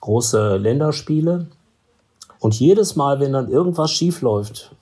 [0.00, 1.48] große Länderspiele.
[2.38, 4.74] Und jedes Mal, wenn dann irgendwas schief läuft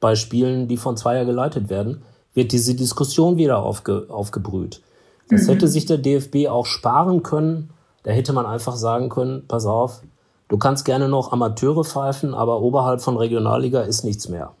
[0.00, 2.02] bei Spielen, die von Zweier geleitet werden,
[2.34, 4.82] wird diese Diskussion wieder aufge, aufgebrüht.
[5.30, 5.52] Das mhm.
[5.52, 7.70] hätte sich der DFB auch sparen können.
[8.02, 10.02] Da hätte man einfach sagen können, pass auf,
[10.48, 14.52] du kannst gerne noch Amateure pfeifen, aber oberhalb von Regionalliga ist nichts mehr.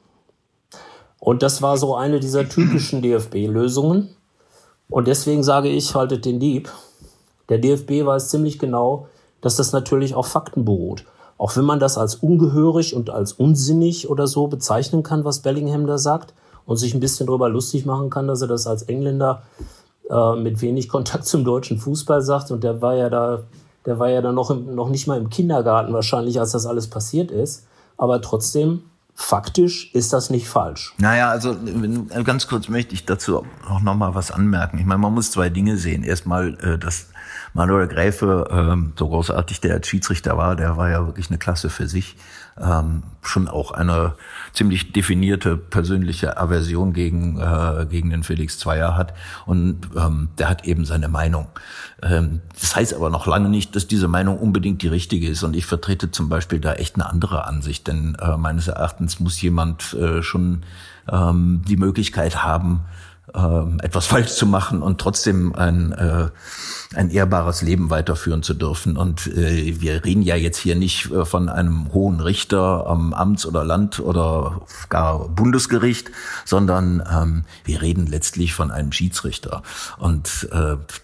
[1.24, 4.10] Und das war so eine dieser typischen DFB-Lösungen.
[4.90, 6.70] Und deswegen sage ich, haltet den Dieb.
[7.48, 9.08] Der DFB weiß ziemlich genau,
[9.40, 11.06] dass das natürlich auf Fakten beruht.
[11.38, 15.86] Auch wenn man das als ungehörig und als unsinnig oder so bezeichnen kann, was Bellingham
[15.86, 16.34] da sagt,
[16.66, 19.44] und sich ein bisschen darüber lustig machen kann, dass er das als Engländer
[20.10, 22.50] äh, mit wenig Kontakt zum deutschen Fußball sagt.
[22.50, 23.44] Und der war ja da,
[23.86, 26.90] der war ja da noch, im, noch nicht mal im Kindergarten wahrscheinlich, als das alles
[26.90, 27.66] passiert ist.
[27.96, 28.82] Aber trotzdem,
[29.14, 30.94] faktisch ist das nicht falsch.
[30.98, 31.56] Naja, also
[32.24, 34.78] ganz kurz möchte ich dazu auch noch mal was anmerken.
[34.78, 36.02] Ich meine, man muss zwei Dinge sehen.
[36.02, 37.06] Erstmal, äh, dass
[37.54, 41.70] Manuel Gräfe, ähm, so großartig der als Schiedsrichter war, der war ja wirklich eine Klasse
[41.70, 42.16] für sich.
[42.60, 44.14] Ähm, schon auch eine
[44.52, 49.14] ziemlich definierte persönliche Aversion gegen, äh, gegen den Felix Zweier hat.
[49.46, 51.48] Und ähm, der hat eben seine Meinung.
[52.02, 55.42] Ähm, das heißt aber noch lange nicht, dass diese Meinung unbedingt die richtige ist.
[55.42, 57.86] Und ich vertrete zum Beispiel da echt eine andere Ansicht.
[57.86, 60.62] Denn äh, meines Erachtens muss jemand äh, schon
[61.10, 62.80] ähm, die Möglichkeit haben,
[63.32, 66.28] äh, etwas falsch zu machen und trotzdem ein, äh,
[66.94, 68.96] ein ehrbares Leben weiterführen zu dürfen.
[68.96, 73.46] Und äh, wir reden ja jetzt hier nicht äh, von einem hohen Richter am Amts-
[73.46, 76.10] oder Land- oder gar Bundesgericht,
[76.44, 79.62] sondern ähm, wir reden letztlich von einem Schiedsrichter.
[79.98, 80.48] Und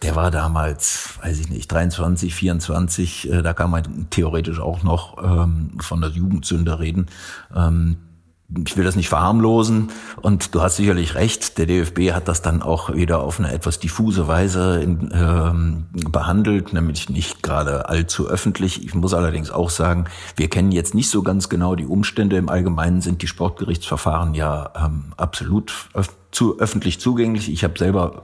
[0.03, 5.23] der war damals, weiß ich nicht, 23, 24, äh, da kann man theoretisch auch noch
[5.23, 7.07] ähm, von der Jugendsünde reden.
[7.55, 7.97] Ähm,
[8.67, 9.91] ich will das nicht verharmlosen
[10.23, 13.79] und du hast sicherlich recht, der DFB hat das dann auch wieder auf eine etwas
[13.79, 18.85] diffuse Weise in, ähm, behandelt, nämlich nicht gerade allzu öffentlich.
[18.85, 22.37] Ich muss allerdings auch sagen, wir kennen jetzt nicht so ganz genau die Umstände.
[22.37, 27.51] Im Allgemeinen sind die Sportgerichtsverfahren ja ähm, absolut öf zu öffentlich zugänglich.
[27.51, 28.23] Ich habe selber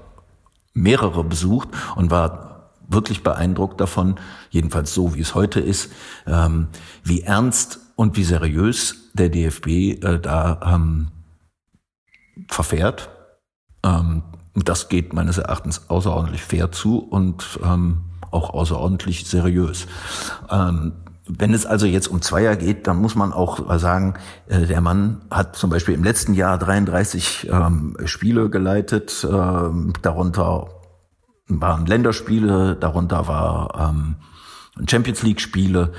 [0.75, 4.17] mehrere besucht und war wirklich beeindruckt davon,
[4.51, 5.91] jedenfalls so wie es heute ist,
[6.27, 6.69] ähm,
[7.03, 11.09] wie ernst und wie seriös der DFB äh, da ähm,
[12.49, 13.11] verfährt.
[13.85, 14.23] Ähm,
[14.55, 19.87] das geht meines Erachtens außerordentlich fair zu und ähm, auch außerordentlich seriös.
[20.51, 20.93] Ähm,
[21.29, 24.15] wenn es also jetzt um Zweier geht, dann muss man auch sagen,
[24.47, 30.69] äh, der Mann hat zum Beispiel im letzten Jahr 33 ähm, Spiele geleitet, ähm, darunter
[31.49, 34.17] waren Länderspiele, darunter war ähm,
[34.89, 35.93] Champions League Spiele.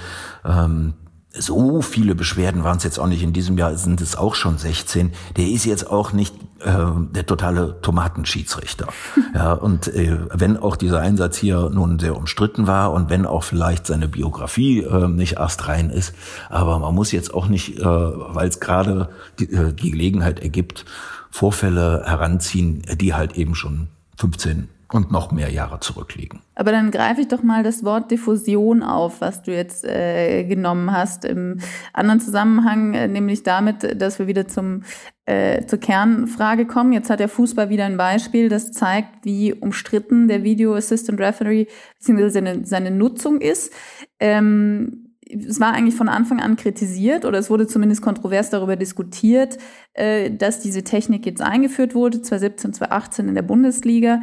[0.46, 0.94] Ähm,
[1.40, 3.24] so viele Beschwerden waren es jetzt auch nicht.
[3.24, 5.14] In diesem Jahr sind es auch schon 16.
[5.36, 8.88] Der ist jetzt auch nicht äh, der totale Tomatenschiedsrichter.
[9.36, 13.44] ja, und äh, wenn auch dieser Einsatz hier nun sehr umstritten war und wenn auch
[13.44, 16.14] vielleicht seine Biografie äh, nicht astrein ist,
[16.50, 20.86] aber man muss jetzt auch nicht, äh, weil es gerade die, äh, die Gelegenheit ergibt,
[21.30, 26.42] Vorfälle heranziehen, die halt eben schon 15 und noch mehr Jahre zurückliegen.
[26.56, 30.92] Aber dann greife ich doch mal das Wort Diffusion auf, was du jetzt äh, genommen
[30.92, 31.60] hast, im
[31.94, 34.84] anderen Zusammenhang, äh, nämlich damit, dass wir wieder zum,
[35.26, 36.94] äh, zur Kernfrage kommen.
[36.94, 41.68] Jetzt hat der Fußball wieder ein Beispiel, das zeigt, wie umstritten der Video Assistant Referee
[42.00, 42.30] bzw.
[42.30, 43.74] Seine, seine Nutzung ist.
[44.20, 49.58] Ähm, es war eigentlich von Anfang an kritisiert oder es wurde zumindest kontrovers darüber diskutiert,
[49.94, 54.22] äh, dass diese Technik jetzt eingeführt wurde, 2017, 2018 in der Bundesliga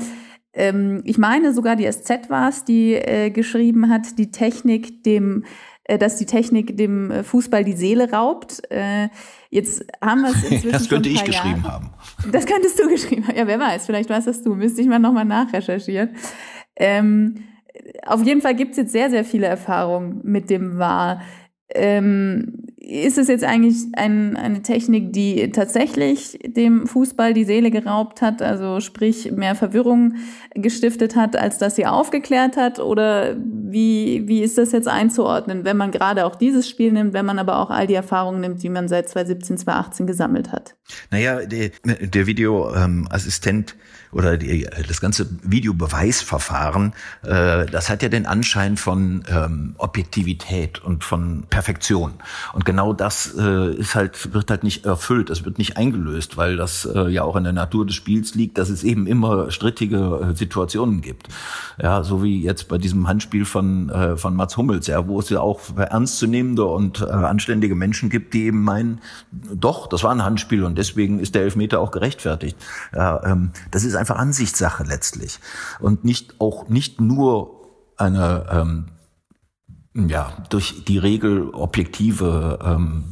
[0.55, 5.45] ähm, ich meine sogar die SZ war es, die äh, geschrieben hat, die Technik dem,
[5.85, 8.63] äh, dass die Technik dem äh, Fußball die Seele raubt.
[8.71, 9.09] Äh,
[9.51, 11.31] jetzt haben wir es inzwischen Das könnte ich Jahre.
[11.31, 11.91] geschrieben haben.
[12.31, 13.37] Das könntest du geschrieben haben.
[13.37, 14.55] Ja, wer weiß, vielleicht weißt das du.
[14.55, 16.11] Müsste ich mal nochmal nachrecherchieren.
[16.77, 17.45] Ähm,
[18.07, 21.21] auf jeden Fall gibt es jetzt sehr, sehr viele Erfahrungen mit dem War.
[21.75, 28.23] Ähm, ist es jetzt eigentlich ein, eine Technik, die tatsächlich dem Fußball die Seele geraubt
[28.23, 30.15] hat, also sprich mehr Verwirrung
[30.55, 32.79] gestiftet hat, als dass sie aufgeklärt hat?
[32.79, 37.27] Oder wie, wie ist das jetzt einzuordnen, wenn man gerade auch dieses Spiel nimmt, wenn
[37.27, 40.75] man aber auch all die Erfahrungen nimmt, die man seit 2017, 2018 gesammelt hat?
[41.11, 43.79] Naja, der, der Videoassistent ähm,
[44.15, 46.93] oder die, das ganze Videobeweisverfahren,
[47.23, 52.15] äh, das hat ja den Anschein von ähm, Objektivität und von Perfektion.
[52.53, 56.57] Und genau das äh, ist halt, wird halt nicht erfüllt, es wird nicht eingelöst, weil
[56.57, 60.31] das äh, ja auch in der Natur des Spiels liegt, dass es eben immer strittige
[60.33, 61.29] äh, Situationen gibt.
[61.81, 65.29] Ja, so wie jetzt bei diesem Handspiel von, äh, von Mats Hummels, ja, wo es
[65.29, 70.25] ja auch ernstzunehmende und äh, anständige Menschen gibt, die eben meinen, doch, das war ein
[70.25, 72.57] Handspiel und deswegen ist der Elfmeter auch gerechtfertigt.
[72.93, 75.39] Ja, ähm, das ist einfach Ansichtssache letztlich
[75.79, 77.53] und nicht auch nicht nur
[77.97, 78.87] eine ähm,
[79.95, 83.05] ja durch die Regel objektive ähm,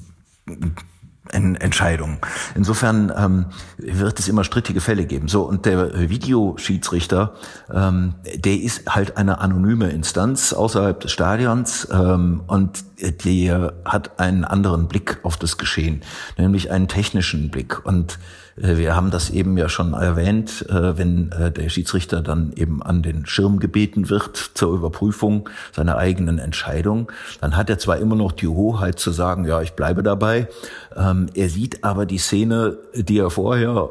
[1.31, 2.19] Entscheidung.
[2.55, 3.47] Insofern ähm,
[3.79, 5.29] wird es immer strittige Fälle geben.
[5.29, 7.35] So und der Videoschiedsrichter,
[7.73, 12.85] ähm, der ist halt eine anonyme Instanz außerhalb des Stadions ähm, und
[13.25, 16.03] der hat einen anderen Blick auf das Geschehen,
[16.37, 18.19] nämlich einen technischen Blick und
[18.57, 23.03] wir haben das eben ja schon erwähnt, äh, wenn äh, der Schiedsrichter dann eben an
[23.03, 27.11] den Schirm gebeten wird zur Überprüfung seiner eigenen Entscheidung,
[27.41, 30.49] dann hat er zwar immer noch die Hoheit zu sagen, ja, ich bleibe dabei.
[30.97, 33.91] Ähm, er sieht aber die Szene, die er vorher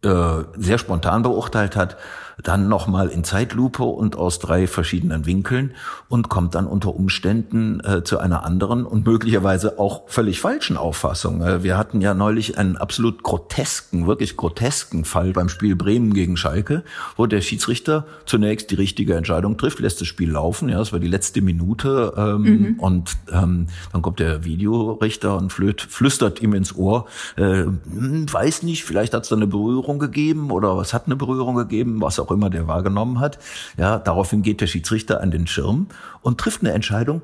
[0.00, 1.96] sehr spontan beurteilt hat,
[2.42, 5.72] dann nochmal in Zeitlupe und aus drei verschiedenen Winkeln
[6.08, 11.42] und kommt dann unter Umständen äh, zu einer anderen und möglicherweise auch völlig falschen Auffassung.
[11.42, 16.36] Äh, wir hatten ja neulich einen absolut grotesken, wirklich grotesken Fall beim Spiel Bremen gegen
[16.36, 16.84] Schalke,
[17.16, 21.00] wo der Schiedsrichter zunächst die richtige Entscheidung trifft, lässt das Spiel laufen, ja, das war
[21.00, 22.74] die letzte Minute ähm, mhm.
[22.78, 28.62] und ähm, dann kommt der Videorichter und flöt, flüstert ihm ins Ohr, äh, hm, weiß
[28.62, 32.20] nicht, vielleicht hat es da eine Berührung gegeben oder was hat eine Berührung gegeben, was
[32.20, 33.38] auch auch immer der wahrgenommen hat.
[33.76, 35.88] Ja, daraufhin geht der Schiedsrichter an den Schirm
[36.20, 37.22] und trifft eine Entscheidung,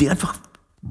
[0.00, 0.34] die einfach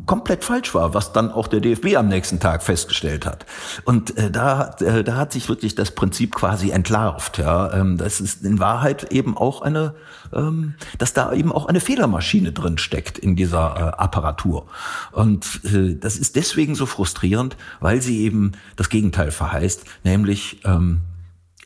[0.06, 3.46] komplett falsch war, was dann auch der DFB am nächsten Tag festgestellt hat.
[3.86, 7.38] Und äh, da, äh, da hat sich wirklich das Prinzip quasi entlarvt.
[7.38, 9.96] Ja, ähm, das ist in Wahrheit eben auch eine,
[10.34, 14.66] ähm, dass da eben auch eine Fehlermaschine drin steckt in dieser äh, Apparatur.
[15.14, 21.02] Und äh, das ist deswegen so frustrierend, weil sie eben das Gegenteil verheißt, nämlich ähm,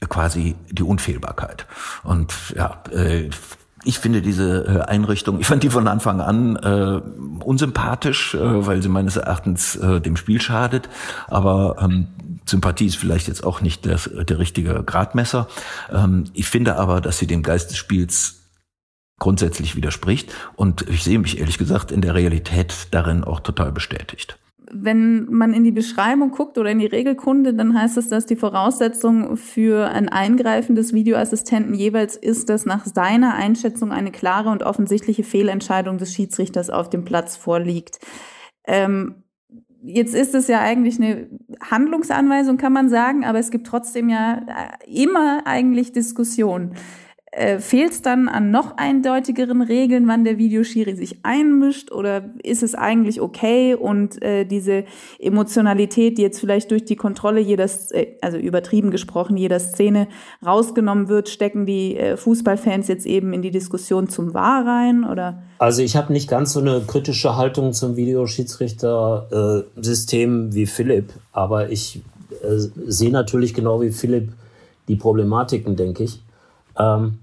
[0.08, 1.66] quasi die Unfehlbarkeit.
[2.04, 3.30] Und ja, äh,
[3.84, 7.02] ich finde diese äh, Einrichtung, ich fand die von Anfang an äh,
[7.44, 10.90] unsympathisch, äh, weil sie meines Erachtens äh, dem Spiel schadet.
[11.28, 12.08] Aber ähm,
[12.46, 15.48] Sympathie ist vielleicht jetzt auch nicht der, der richtige Gradmesser.
[15.92, 18.36] Ähm, ich finde aber, dass sie dem Geist des Spiels
[19.18, 20.34] grundsätzlich widerspricht.
[20.56, 24.38] Und ich sehe mich ehrlich gesagt in der Realität darin auch total bestätigt
[24.72, 28.36] wenn man in die Beschreibung guckt oder in die Regelkunde, dann heißt es, dass die
[28.36, 34.64] Voraussetzung für ein Eingreifen des Videoassistenten jeweils ist, dass nach seiner Einschätzung eine klare und
[34.64, 38.00] offensichtliche Fehlentscheidung des Schiedsrichters auf dem Platz vorliegt.
[38.66, 39.24] Ähm,
[39.82, 41.30] jetzt ist es ja eigentlich eine
[41.62, 44.42] Handlungsanweisung, kann man sagen, aber es gibt trotzdem ja
[44.86, 46.76] immer eigentlich Diskussion
[47.32, 52.64] äh, fehlt es dann an noch eindeutigeren Regeln, wann der Videoschiri sich einmischt oder ist
[52.64, 54.86] es eigentlich okay und äh, diese
[55.20, 60.08] Emotionalität, die jetzt vielleicht durch die Kontrolle jeder, äh, also übertrieben gesprochen, jeder Szene
[60.46, 65.44] rausgenommen wird, stecken die äh, Fußballfans jetzt eben in die Diskussion zum Wahr rein oder?
[65.60, 72.02] Also ich habe nicht ganz so eine kritische Haltung zum Videoschiedsrichter-System wie Philipp, aber ich
[72.42, 74.32] äh, sehe natürlich genau wie Philipp
[74.88, 76.22] die Problematiken, denke ich.
[76.80, 77.20] Ähm,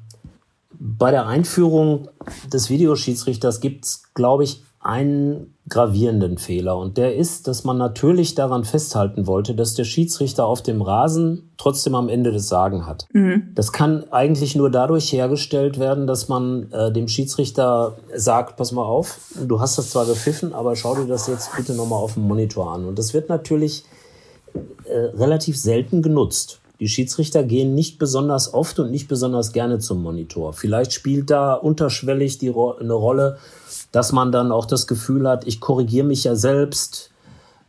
[0.79, 2.09] bei der Einführung
[2.53, 6.79] des Videoschiedsrichters gibt es, glaube ich, einen gravierenden Fehler.
[6.79, 11.51] Und der ist, dass man natürlich daran festhalten wollte, dass der Schiedsrichter auf dem Rasen
[11.59, 13.07] trotzdem am Ende des Sagen hat.
[13.13, 13.51] Mhm.
[13.55, 18.85] Das kann eigentlich nur dadurch hergestellt werden, dass man äh, dem Schiedsrichter sagt, pass mal
[18.85, 22.29] auf, du hast das zwar gepfiffen, aber schau dir das jetzt bitte nochmal auf dem
[22.29, 22.85] Monitor an.
[22.85, 23.83] Und das wird natürlich
[24.85, 26.61] äh, relativ selten genutzt.
[26.81, 30.53] Die Schiedsrichter gehen nicht besonders oft und nicht besonders gerne zum Monitor.
[30.53, 33.39] Vielleicht spielt da unterschwellig die Ro eine Rolle,
[33.93, 37.11] dass man dann auch das Gefühl hat, ich korrigiere mich ja selbst.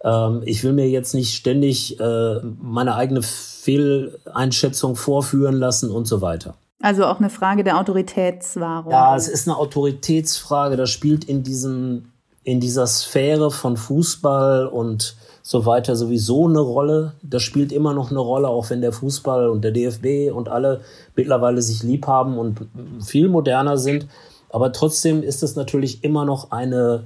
[0.03, 6.21] Ähm, ich will mir jetzt nicht ständig äh, meine eigene Fehleinschätzung vorführen lassen und so
[6.21, 6.55] weiter.
[6.81, 8.91] Also auch eine Frage der Autoritätswahrung.
[8.91, 10.75] Ja, es ist eine Autoritätsfrage.
[10.75, 12.11] Das spielt in diesem,
[12.43, 15.15] in dieser Sphäre von Fußball und
[15.47, 17.13] so weiter sowieso eine Rolle.
[17.23, 20.81] Das spielt immer noch eine Rolle, auch wenn der Fußball und der DFB und alle
[21.15, 22.67] mittlerweile sich lieb haben und
[23.01, 24.07] viel moderner sind.
[24.49, 27.05] Aber trotzdem ist es natürlich immer noch eine,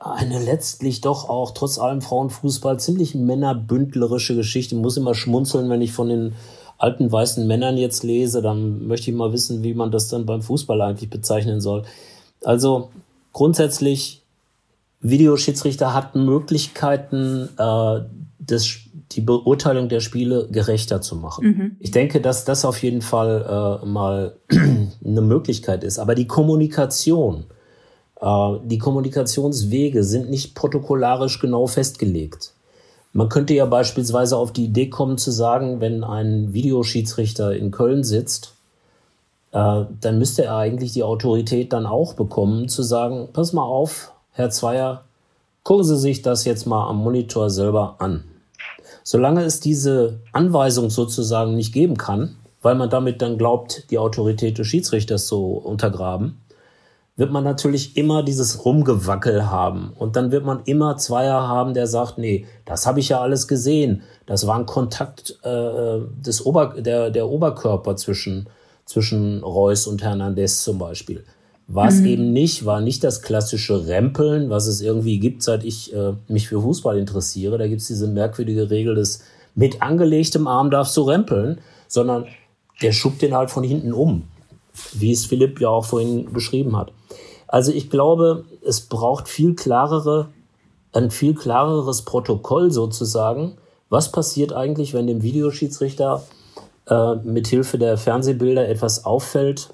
[0.00, 4.74] eine letztlich doch auch trotz allem Frauenfußball ziemlich männerbündlerische Geschichte.
[4.74, 6.32] Ich muss immer schmunzeln, wenn ich von den
[6.76, 10.42] alten weißen Männern jetzt lese, dann möchte ich mal wissen, wie man das dann beim
[10.42, 11.84] Fußball eigentlich bezeichnen soll.
[12.42, 12.88] Also
[13.32, 14.23] grundsätzlich
[15.04, 18.00] Videoschiedsrichter hatten Möglichkeiten, äh,
[18.38, 18.76] das,
[19.12, 21.46] die Beurteilung der Spiele gerechter zu machen.
[21.46, 21.76] Mhm.
[21.78, 25.98] Ich denke, dass das auf jeden Fall äh, mal eine Möglichkeit ist.
[25.98, 27.44] Aber die Kommunikation,
[28.20, 32.54] äh, die Kommunikationswege sind nicht protokollarisch genau festgelegt.
[33.12, 38.04] Man könnte ja beispielsweise auf die Idee kommen zu sagen, wenn ein Videoschiedsrichter in Köln
[38.04, 38.54] sitzt,
[39.52, 44.13] äh, dann müsste er eigentlich die Autorität dann auch bekommen, zu sagen, pass mal auf,
[44.36, 45.04] Herr Zweier,
[45.62, 48.24] gucken Sie sich das jetzt mal am Monitor selber an.
[49.04, 54.58] Solange es diese Anweisung sozusagen nicht geben kann, weil man damit dann glaubt, die Autorität
[54.58, 56.40] des Schiedsrichters zu untergraben,
[57.14, 59.92] wird man natürlich immer dieses Rumgewackel haben.
[59.96, 63.46] Und dann wird man immer Zweier haben, der sagt, nee, das habe ich ja alles
[63.46, 64.02] gesehen.
[64.26, 68.48] Das war ein Kontakt äh, des Ober, der, der Oberkörper zwischen,
[68.84, 71.24] zwischen Reus und Hernandez zum Beispiel.
[71.66, 72.06] War es mhm.
[72.06, 76.48] eben nicht, war nicht das klassische Rempeln, was es irgendwie gibt, seit ich äh, mich
[76.48, 77.56] für Fußball interessiere.
[77.56, 79.22] Da gibt es diese merkwürdige Regel des
[79.54, 82.26] mit angelegtem Arm darfst du rempeln, sondern
[82.82, 84.24] der schubt den halt von hinten um,
[84.92, 86.92] wie es Philipp ja auch vorhin beschrieben hat.
[87.46, 90.28] Also ich glaube, es braucht viel klarere,
[90.92, 93.56] ein viel klareres Protokoll sozusagen.
[93.90, 96.24] Was passiert eigentlich, wenn dem Videoschiedsrichter
[96.88, 99.72] äh, mit Hilfe der Fernsehbilder etwas auffällt,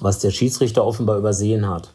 [0.00, 1.90] was der Schiedsrichter offenbar übersehen hat?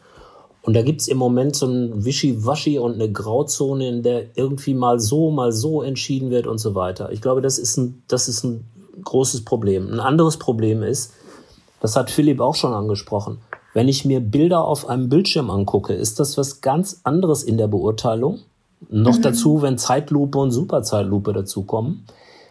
[0.62, 5.00] Und da gibt's im Moment so ein Wischiwaschi und eine Grauzone, in der irgendwie mal
[5.00, 7.10] so, mal so entschieden wird und so weiter.
[7.12, 8.64] Ich glaube, das ist ein, das ist ein
[9.02, 9.90] großes Problem.
[9.90, 11.12] Ein anderes Problem ist,
[11.80, 13.38] das hat Philipp auch schon angesprochen,
[13.72, 17.68] wenn ich mir Bilder auf einem Bildschirm angucke, ist das was ganz anderes in der
[17.68, 18.40] Beurteilung.
[18.88, 19.22] Noch mhm.
[19.22, 22.04] dazu, wenn Zeitlupe und Superzeitlupe dazukommen,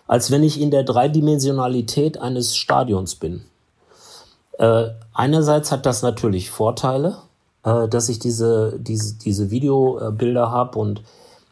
[0.08, 3.42] als wenn ich in der Dreidimensionalität eines Stadions bin.
[4.60, 7.18] Äh, einerseits hat das natürlich Vorteile,
[7.64, 11.02] äh, dass ich diese, diese, diese Videobilder habe und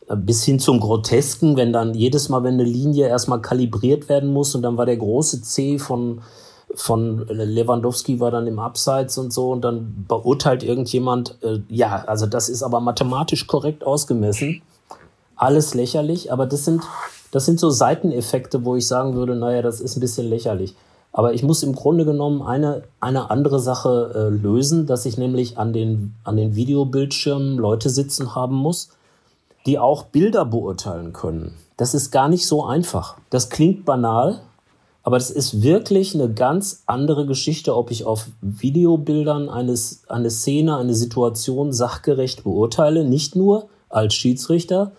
[0.10, 4.32] äh, bis hin zum Grotesken, wenn dann jedes Mal, wenn eine Linie erstmal kalibriert werden
[4.32, 6.22] muss und dann war der große C von,
[6.76, 12.26] von Lewandowski war dann im Abseits und so und dann beurteilt irgendjemand, äh, ja, also
[12.26, 14.62] das ist aber mathematisch korrekt ausgemessen.
[15.38, 16.84] Alles lächerlich, aber das sind,
[17.32, 20.76] das sind so Seiteneffekte, wo ich sagen würde, naja, das ist ein bisschen lächerlich.
[21.18, 25.58] Aber ich muss im Grunde genommen eine, eine andere Sache äh, lösen, dass ich nämlich
[25.58, 28.90] an den, an den Videobildschirmen Leute sitzen haben muss,
[29.66, 31.56] die auch Bilder beurteilen können.
[31.76, 33.18] Das ist gar nicht so einfach.
[33.32, 34.42] Das klingt banal,
[35.02, 40.78] aber das ist wirklich eine ganz andere Geschichte, ob ich auf Videobildern eines, eine Szene,
[40.78, 44.92] eine Situation sachgerecht beurteile, nicht nur als Schiedsrichter,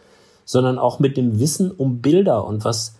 [0.44, 2.97] sondern auch mit dem Wissen um Bilder und was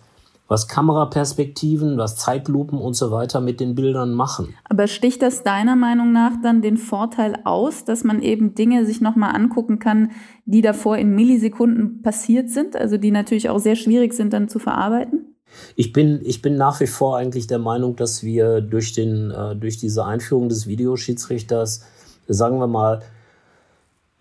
[0.49, 4.55] was Kameraperspektiven, was Zeitlupen und so weiter mit den Bildern machen.
[4.67, 8.99] Aber sticht das deiner Meinung nach dann den Vorteil aus, dass man eben Dinge sich
[8.99, 10.11] nochmal angucken kann,
[10.45, 14.57] die davor in Millisekunden passiert sind, also die natürlich auch sehr schwierig sind dann zu
[14.57, 15.35] verarbeiten?
[15.75, 19.55] Ich bin, ich bin nach wie vor eigentlich der Meinung, dass wir durch, den, äh,
[19.55, 21.85] durch diese Einführung des Videoschiedsrichters,
[22.27, 23.01] sagen wir mal,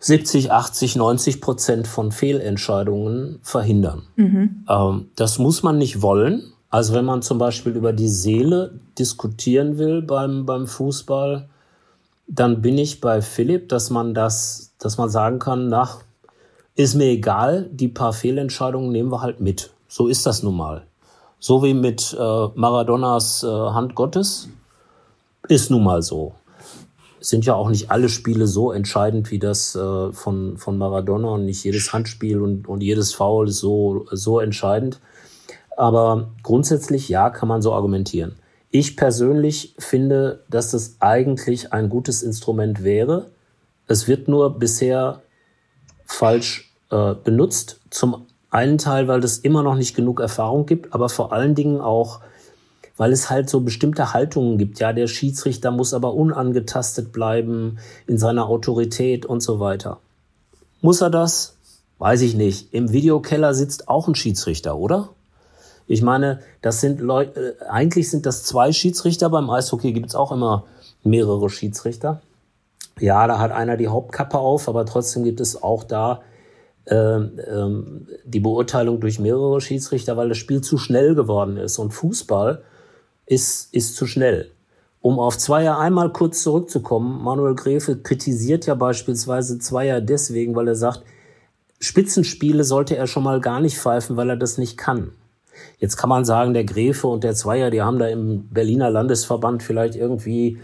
[0.01, 4.03] 70, 80, 90 Prozent von Fehlentscheidungen verhindern.
[4.17, 4.65] Mhm.
[4.69, 6.53] Ähm, das muss man nicht wollen.
[6.71, 11.49] Also wenn man zum Beispiel über die Seele diskutieren will beim, beim Fußball,
[12.27, 15.89] dann bin ich bei Philipp, dass man das, dass man sagen kann, na,
[16.75, 19.71] ist mir egal, die paar Fehlentscheidungen nehmen wir halt mit.
[19.89, 20.85] So ist das nun mal.
[21.41, 24.49] So wie mit äh, Maradonas äh, Hand Gottes,
[25.49, 26.35] ist nun mal so
[27.21, 31.45] sind ja auch nicht alle Spiele so entscheidend wie das äh, von, von Maradona und
[31.45, 35.01] nicht jedes Handspiel und, und jedes Foul ist so, so entscheidend.
[35.77, 38.37] Aber grundsätzlich ja, kann man so argumentieren.
[38.71, 43.31] Ich persönlich finde, dass das eigentlich ein gutes Instrument wäre.
[43.87, 45.23] Es wird nur bisher
[46.05, 47.81] falsch äh, benutzt.
[47.91, 51.81] Zum einen Teil, weil es immer noch nicht genug Erfahrung gibt, aber vor allen Dingen
[51.81, 52.21] auch,
[52.99, 54.81] weil es halt so bestimmte Haltungen gibt.
[54.81, 60.01] Ja, der Schiedsrichter muss aber unangetastet bleiben in seiner Autorität und so weiter.
[60.83, 61.57] Muss er das?
[61.99, 62.75] Weiß ich nicht.
[62.75, 65.11] Im Videokeller sitzt auch ein Schiedsrichter, oder?
[65.87, 69.31] Ich meine, das sind Leute, äh, eigentlich sind das zwei Schiedsrichter.
[69.31, 70.65] Beim Eishockey gibt es auch immer
[71.03, 72.21] mehrere Schiedsrichter.
[73.01, 76.21] Ja, da hat einer die Hauptkappe auf, aber trotzdem gibt es auch da
[76.87, 81.79] ähm, ähm, die Beurteilung durch mehrere Schiedsrichter, weil das Spiel zu schnell geworden ist.
[81.79, 82.63] Und Fußball
[83.29, 84.51] ist, ist zu schnell.
[85.01, 90.75] Um auf Zweier einmal kurz zurückzukommen, Manuel Gräfe kritisiert ja beispielsweise Zweier deswegen, weil er
[90.75, 91.03] sagt,
[91.79, 95.13] Spitzenspiele sollte er schon mal gar nicht pfeifen, weil er das nicht kann.
[95.79, 99.63] Jetzt kann man sagen, der Gräfe und der Zweier, die haben da im Berliner Landesverband
[99.63, 100.59] vielleicht irgendwie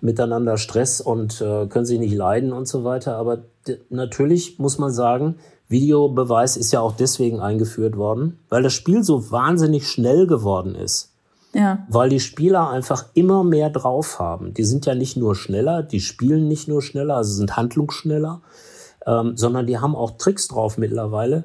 [0.00, 3.16] miteinander Stress und äh, können sich nicht leiden und so weiter.
[3.16, 3.44] Aber
[3.90, 5.36] natürlich muss man sagen,
[5.68, 11.09] Videobeweis ist ja auch deswegen eingeführt worden, weil das Spiel so wahnsinnig schnell geworden ist.
[11.52, 11.84] Ja.
[11.88, 14.54] Weil die Spieler einfach immer mehr drauf haben.
[14.54, 18.40] Die sind ja nicht nur schneller, die spielen nicht nur schneller, also sind handlungsschneller,
[19.06, 21.44] ähm, sondern die haben auch Tricks drauf mittlerweile,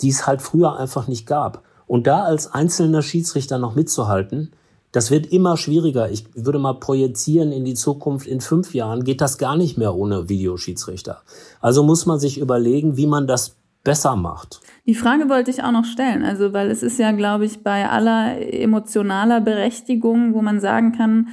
[0.00, 1.62] die es halt früher einfach nicht gab.
[1.86, 4.52] Und da als einzelner Schiedsrichter noch mitzuhalten,
[4.92, 6.10] das wird immer schwieriger.
[6.10, 8.26] Ich würde mal projizieren in die Zukunft.
[8.26, 11.20] In fünf Jahren geht das gar nicht mehr ohne Videoschiedsrichter.
[11.60, 14.60] Also muss man sich überlegen, wie man das besser macht.
[14.86, 17.88] Die Frage wollte ich auch noch stellen, also weil es ist ja, glaube ich, bei
[17.88, 21.28] aller emotionaler Berechtigung, wo man sagen kann,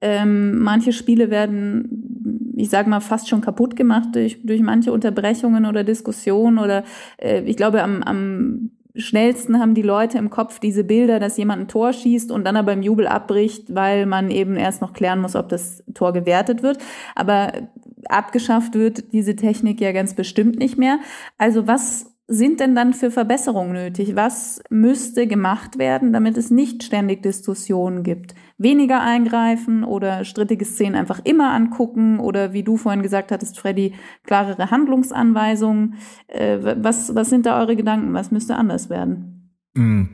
[0.00, 5.66] ähm, manche Spiele werden, ich sage mal, fast schon kaputt gemacht durch, durch manche Unterbrechungen
[5.66, 6.84] oder Diskussionen oder
[7.16, 11.62] äh, ich glaube, am, am schnellsten haben die Leute im Kopf diese Bilder, dass jemand
[11.62, 15.20] ein Tor schießt und dann aber im Jubel abbricht, weil man eben erst noch klären
[15.20, 16.78] muss, ob das Tor gewertet wird.
[17.14, 17.52] Aber
[18.10, 20.98] abgeschafft wird diese Technik ja ganz bestimmt nicht mehr.
[21.38, 24.16] Also was sind denn dann für Verbesserungen nötig?
[24.16, 28.34] Was müsste gemacht werden, damit es nicht ständig Diskussionen gibt?
[28.58, 33.94] Weniger eingreifen oder strittige Szenen einfach immer angucken oder wie du vorhin gesagt hattest, Freddy,
[34.24, 35.94] klarere Handlungsanweisungen.
[36.26, 38.12] Äh, was, was sind da eure Gedanken?
[38.12, 39.52] Was müsste anders werden?
[39.74, 40.06] Mm,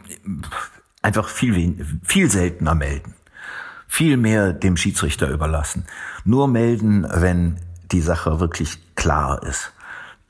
[1.00, 3.14] einfach viel, viel seltener melden.
[3.88, 5.84] Viel mehr dem Schiedsrichter überlassen.
[6.24, 7.56] Nur melden, wenn
[7.92, 9.72] die Sache wirklich klar ist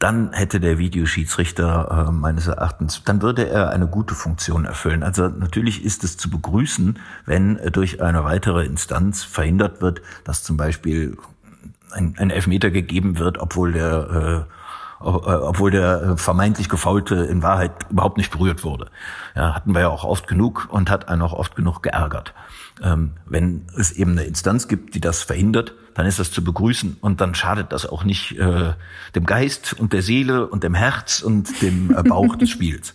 [0.02, 5.04] dann hätte der Videoschiedsrichter äh, meines Erachtens, dann würde er eine gute Funktion erfüllen.
[5.04, 10.42] Also natürlich ist es zu begrüßen, wenn äh, durch eine weitere Instanz verhindert wird, dass
[10.42, 11.16] zum Beispiel
[11.92, 14.44] ein, ein Elfmeter gegeben wird, obwohl der äh, äh
[15.04, 18.86] obwohl der vermeintlich Gefaulte in Wahrheit überhaupt nicht berührt wurde.
[19.34, 22.34] Ja, hatten wir ja auch oft genug und hat einen auch oft genug geärgert.
[22.82, 26.96] Ähm, wenn es eben eine Instanz gibt, die das verhindert, dann ist das zu begrüßen
[27.00, 28.72] und dann schadet das auch nicht äh,
[29.14, 32.94] dem Geist und der Seele und dem Herz und dem äh, Bauch des Spiels.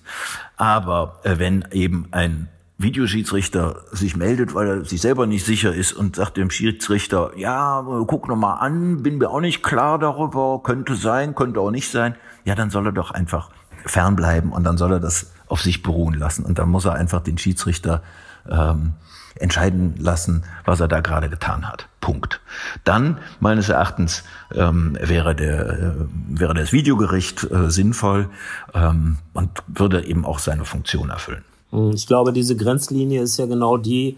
[0.56, 2.50] Aber äh, wenn eben ein
[2.80, 7.84] Videoschiedsrichter sich meldet, weil er sich selber nicht sicher ist und sagt dem Schiedsrichter, ja,
[8.08, 11.90] guck noch mal an, bin mir auch nicht klar darüber, könnte sein, könnte auch nicht
[11.90, 12.16] sein,
[12.46, 13.50] ja, dann soll er doch einfach
[13.86, 17.22] fernbleiben und dann soll er das auf sich beruhen lassen und dann muss er einfach
[17.22, 18.02] den Schiedsrichter
[18.50, 18.94] ähm,
[19.40, 21.88] entscheiden lassen, was er da gerade getan hat.
[22.02, 22.40] Punkt.
[22.84, 24.24] Dann, meines Erachtens,
[24.54, 25.94] ähm, wäre, der, äh,
[26.30, 28.30] wäre das Videogericht äh, sinnvoll
[28.74, 31.44] ähm, und würde eben auch seine Funktion erfüllen.
[31.72, 34.18] Hm, ich glaube, diese Grenzlinie ist ja genau die,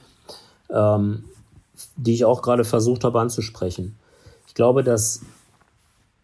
[0.69, 1.23] ähm,
[1.95, 3.95] die ich auch gerade versucht habe anzusprechen.
[4.47, 5.21] Ich glaube, dass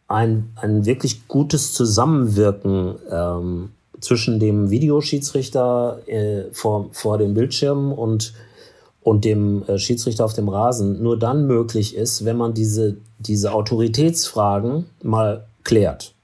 [0.08, 3.72] ein, ein wirklich gutes Zusammenwirken ähm,
[4.02, 8.34] zwischen dem Videoschiedsrichter äh, vor, vor dem Bildschirm und
[9.06, 13.54] und dem äh, Schiedsrichter auf dem Rasen nur dann möglich ist, wenn man diese, diese
[13.54, 16.16] Autoritätsfragen mal klärt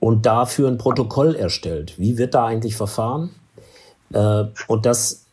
[0.00, 1.94] und dafür ein Protokoll erstellt.
[1.98, 3.30] Wie wird da eigentlich verfahren?
[4.12, 5.26] Äh, und das,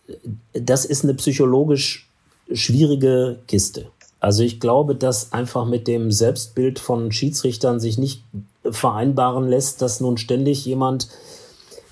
[0.53, 2.07] das ist eine psychologisch
[2.51, 3.87] schwierige Kiste.
[4.23, 8.23] Also ich glaube, dass einfach mit dem Selbstbild von Schiedsrichtern sich nicht
[8.63, 11.09] vereinbaren lässt, dass nun ständig jemand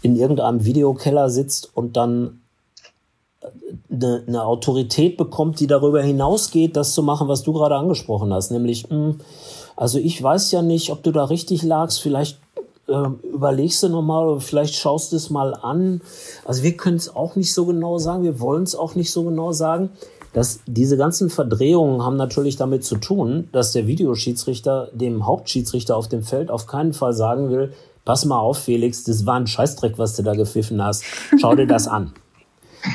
[0.01, 2.39] in irgendeinem Videokeller sitzt und dann
[3.91, 8.49] eine, eine Autorität bekommt, die darüber hinausgeht, das zu machen, was du gerade angesprochen hast,
[8.49, 9.19] nämlich, mh, hm,
[9.75, 12.39] also ich weiß ja nicht, ob du da richtig lagst, vielleicht
[12.87, 15.99] äh, überlegst du nochmal oder vielleicht schaust du es mal an.
[16.45, 19.25] Also wir können es auch nicht so genau sagen, wir wollen es auch nicht so
[19.25, 19.89] genau sagen.
[20.33, 26.07] Dass diese ganzen Verdrehungen haben natürlich damit zu tun, dass der Videoschiedsrichter dem Hauptschiedsrichter auf
[26.07, 27.73] dem Feld auf keinen Fall sagen will,
[28.05, 31.03] pass mal auf, Felix, das war ein Scheißdreck, was du da gepfiffen hast.
[31.39, 32.13] Schau dir das an.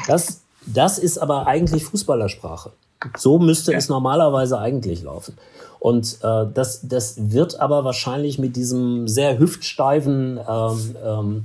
[0.07, 2.73] Das, das ist aber eigentlich Fußballersprache.
[3.17, 3.79] So müsste ja.
[3.79, 5.37] es normalerweise eigentlich laufen.
[5.79, 11.45] Und äh, das, das wird aber wahrscheinlich mit diesem sehr hüftsteifen ähm, ähm,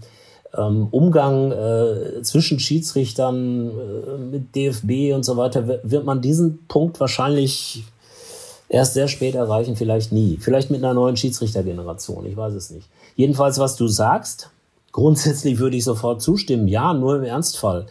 [0.58, 7.00] ähm Umgang äh, zwischen Schiedsrichtern äh, mit DFB und so weiter, wird man diesen Punkt
[7.00, 7.84] wahrscheinlich
[8.70, 10.38] erst sehr spät erreichen, vielleicht nie.
[10.40, 12.88] Vielleicht mit einer neuen Schiedsrichtergeneration, ich weiß es nicht.
[13.16, 14.50] Jedenfalls, was du sagst,
[14.92, 16.68] grundsätzlich würde ich sofort zustimmen.
[16.68, 17.88] Ja, nur im Ernstfall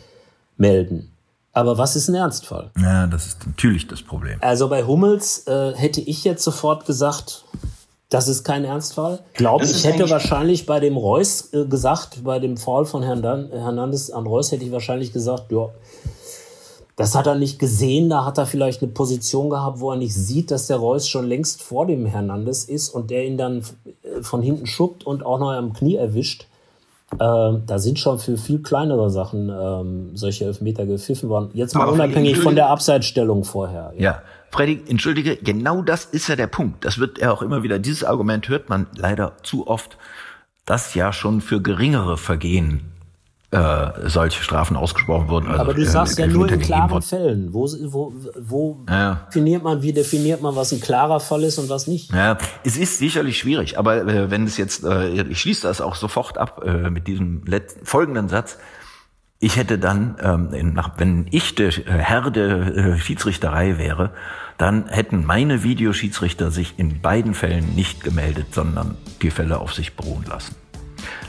[0.57, 1.11] melden.
[1.53, 2.71] Aber was ist ein Ernstfall?
[2.81, 4.39] Ja, das ist natürlich das Problem.
[4.41, 7.45] Also bei Hummels äh, hätte ich jetzt sofort gesagt,
[8.11, 9.21] das ist kein Ernstfall.
[9.35, 14.11] Glaube ich hätte wahrscheinlich bei dem Reus äh, gesagt, bei dem Fall von Herrn Hernandez
[14.11, 15.71] an Reus hätte ich wahrscheinlich gesagt, ja,
[16.97, 20.15] das hat er nicht gesehen, da hat er vielleicht eine Position gehabt, wo er nicht
[20.15, 23.63] sieht, dass der Reus schon längst vor dem Hernandez ist und der ihn dann
[24.03, 26.47] äh, von hinten schubbt und auch noch am Knie erwischt.
[27.19, 31.51] Ähm, da sind schon für viel kleinere Sachen ähm, solche Elfmeter gepfiffen worden.
[31.55, 33.93] Jetzt mal Aber unabhängig von der Abseitsstellung vorher.
[33.97, 34.03] Ja.
[34.03, 34.23] ja.
[34.51, 36.85] Freddy, entschuldige, genau das ist ja der Punkt.
[36.85, 39.97] Das wird ja auch immer wieder, dieses Argument hört man leider zu oft,
[40.67, 42.91] dass ja schon für geringere Vergehen
[43.53, 45.49] äh, solche Strafen ausgesprochen wurden.
[45.49, 47.53] Also, Aber du sagst äh, ja nur in klaren Fällen.
[47.53, 49.27] Wo, wo, wo ja.
[49.29, 52.13] definiert man, wie definiert man, was ein klarer Fall ist und was nicht?
[52.13, 55.97] Ja, es ist sicherlich schwierig, aber äh, wenn es jetzt, äh, ich schließe das auch
[55.97, 58.57] sofort ab äh, mit diesem letzten, folgenden Satz.
[59.43, 64.11] Ich hätte dann, ähm, wenn ich der Herr der äh, Schiedsrichterei wäre,
[64.59, 69.97] dann hätten meine Videoschiedsrichter sich in beiden Fällen nicht gemeldet, sondern die Fälle auf sich
[69.97, 70.57] beruhen lassen.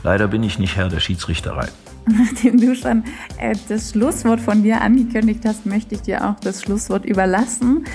[0.02, 1.68] Leider bin ich nicht Herr der Schiedsrichterei.
[2.06, 3.04] Nachdem du schon
[3.38, 7.86] äh, das Schlusswort von dir angekündigt hast, möchte ich dir auch das Schlusswort überlassen.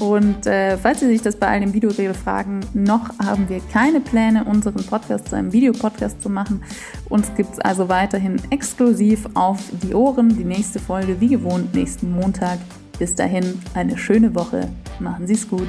[0.00, 4.00] Und äh, falls Sie sich das bei all den Videorede fragen, noch haben wir keine
[4.00, 6.62] Pläne, unseren Podcast zu einem Videopodcast zu machen.
[7.08, 10.36] Uns gibt es also weiterhin exklusiv auf die Ohren.
[10.36, 12.58] Die nächste Folge, wie gewohnt, nächsten Montag.
[12.98, 14.68] Bis dahin eine schöne Woche.
[15.00, 15.68] Machen Sie es gut.